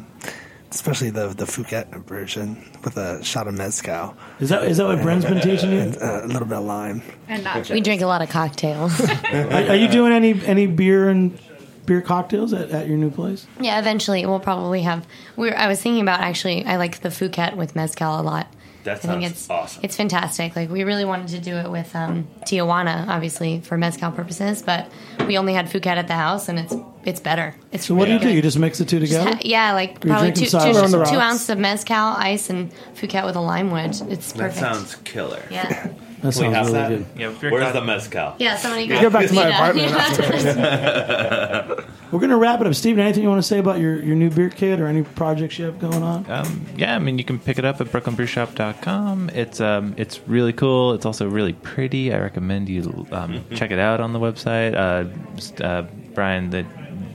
[0.71, 5.03] especially the the Phuket version with a shot of mezcal, Is that is that what
[5.03, 5.79] Bren's been teaching you?
[5.81, 7.03] and uh, a little bit of lime.
[7.29, 8.99] And not We drink a lot of cocktails.
[9.33, 11.39] Are, are you doing any any beer and
[11.87, 13.47] beer cocktails at, at your new place?
[13.61, 15.07] yeah, eventually we'll probably have.
[15.37, 16.65] We're, I was thinking about actually.
[16.65, 18.47] I like the Phuket with mezcal a lot.
[18.85, 19.81] That I think it's awesome.
[19.85, 20.57] It's fantastic.
[20.57, 24.91] Like we really wanted to do it with um, Tijuana, obviously for mezcal purposes, but
[25.27, 26.75] we only had Phuket at the house, and it's
[27.05, 27.55] it's better.
[27.71, 28.37] It's So what do you really do?
[28.37, 29.39] You just mix the two together?
[29.43, 31.11] yeah, like you're probably drinking two, two, on the two rocks?
[31.13, 34.01] ounces of mezcal, ice, and Phuket with a lime wedge.
[34.03, 34.37] It's perfect.
[34.37, 34.59] That perfect.
[34.59, 35.43] sounds killer.
[35.51, 35.89] yeah,
[36.23, 37.07] That sounds really good.
[37.17, 38.37] Yeah, Where's cock- the mezcal?
[38.39, 38.57] yeah.
[38.57, 41.87] Somebody Go back to my apartment after.
[42.13, 42.75] We're gonna wrap it up.
[42.75, 45.59] Steven, anything you want to say about your, your new beer kit or any projects
[45.59, 46.31] you have going on?
[46.31, 49.31] Um, yeah, I mean, you can pick it up at brooklynbrewshop.com.
[49.31, 50.93] It's um, it's really cool.
[50.93, 52.13] It's also really pretty.
[52.13, 54.75] I recommend you um, check it out on the website.
[54.75, 56.67] Uh, uh, Brian that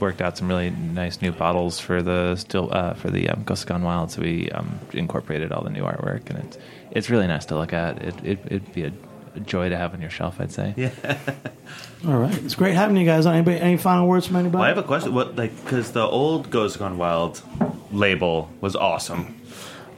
[0.01, 3.65] worked out some really nice new bottles for the still uh, for the um, Gose
[3.65, 6.57] Gone Wild, so we um, incorporated all the new artwork, and it's
[6.97, 8.01] it's really nice to look at.
[8.01, 8.91] It, it it'd be a
[9.35, 10.41] a joy to have on your shelf.
[10.41, 10.73] I'd say.
[10.75, 10.89] Yeah.
[12.07, 13.35] All right, it's great having you guys on.
[13.35, 14.55] Anybody, any final words from anybody?
[14.57, 15.13] Well, I have a question.
[15.13, 17.41] What like because the old Gose Gone Wild
[17.91, 19.39] label was awesome,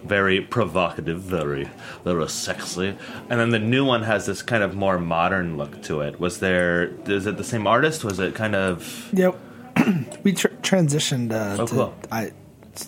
[0.04, 1.70] very provocative, very
[2.04, 2.98] very sexy,
[3.30, 6.20] and then the new one has this kind of more modern look to it.
[6.20, 6.92] Was there?
[7.06, 8.04] Is it the same artist?
[8.04, 9.10] Was it kind of?
[9.14, 9.38] Yep.
[10.24, 11.32] we tr- transitioned.
[11.32, 11.94] Uh, Oh, to, cool.
[12.12, 12.32] I,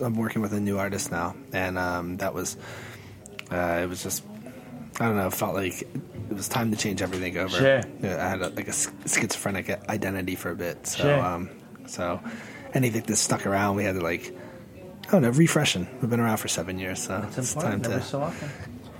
[0.01, 2.57] I'm working with a new artist now, and um, that was.
[3.51, 4.23] Uh, it was just.
[4.99, 5.27] I don't know.
[5.27, 7.57] It felt like it was time to change everything over.
[7.57, 7.81] Sure.
[8.01, 11.19] Yeah, I had a, like a schizophrenic identity for a bit, so Sure.
[11.19, 11.49] um,
[11.87, 12.19] so
[12.73, 14.35] anything that stuck around, we had to like.
[15.07, 15.87] I don't know, refreshing.
[16.01, 18.01] We've been around for seven years, so it's time to.
[18.01, 18.49] so often.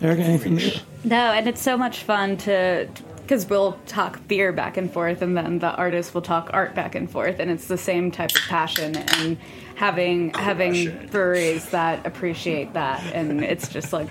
[0.01, 0.59] Eric, anything?
[1.03, 2.87] No, and it's so much fun to
[3.21, 6.95] because we'll talk beer back and forth, and then the artist will talk art back
[6.95, 9.37] and forth, and it's the same type of passion and
[9.75, 14.07] having oh, having breweries that appreciate that, and it's just like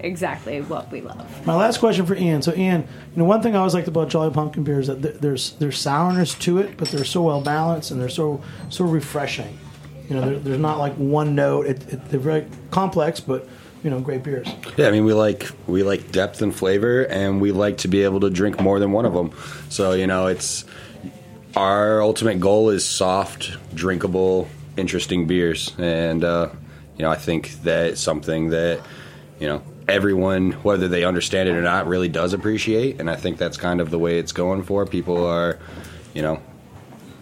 [0.00, 1.46] exactly what we love.
[1.46, 2.42] My last question for Iain.
[2.42, 5.02] So, Iain, you know, one thing I always liked about Jolly Pumpkin beer is that
[5.02, 8.84] th- there's there's sourness to it, but they're so well balanced and they're so so
[8.84, 9.58] refreshing.
[10.08, 11.66] You know, there's not like one note.
[11.66, 13.48] It, it, they're very complex, but
[13.84, 14.48] you know, great beers.
[14.78, 18.02] Yeah, I mean, we like we like depth and flavor, and we like to be
[18.02, 19.30] able to drink more than one of them.
[19.68, 20.64] So you know, it's
[21.54, 26.48] our ultimate goal is soft, drinkable, interesting beers, and uh,
[26.96, 28.80] you know, I think that's something that
[29.38, 33.36] you know everyone, whether they understand it or not, really does appreciate, and I think
[33.36, 34.86] that's kind of the way it's going for.
[34.86, 35.58] People are,
[36.14, 36.40] you know,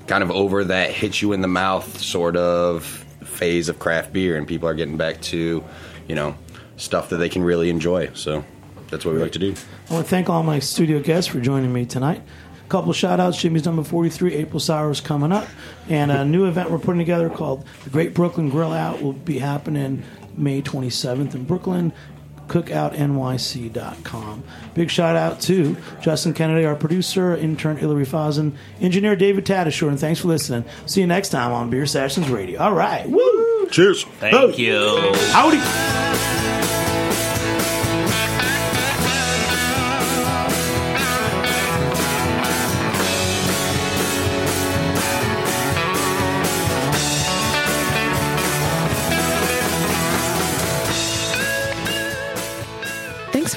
[0.06, 2.84] kind of over that hit you in the mouth sort of
[3.24, 5.64] phase of craft beer, and people are getting back to,
[6.06, 6.36] you know,
[6.76, 8.10] stuff that they can really enjoy.
[8.14, 8.44] So
[8.90, 9.54] that's what we like to do.
[9.90, 12.22] I want to thank all my studio guests for joining me tonight.
[12.64, 13.38] A couple shout outs.
[13.40, 15.46] Jimmy's number 43, April Sour is coming up.
[15.88, 19.38] And a new event we're putting together called the Great Brooklyn Grill Out will be
[19.38, 20.04] happening
[20.36, 21.92] May 27th in Brooklyn.
[22.48, 24.42] CookoutNYC.com.
[24.74, 29.98] Big shout out to Justin Kennedy, our producer, intern Hillary Fozen, engineer David Tadashore, and
[29.98, 30.64] thanks for listening.
[30.84, 32.60] See you next time on Beer Sessions Radio.
[32.60, 33.08] All right.
[33.08, 33.68] Woo!
[33.70, 34.04] Cheers.
[34.04, 35.12] Thank you.
[35.30, 36.01] Howdy.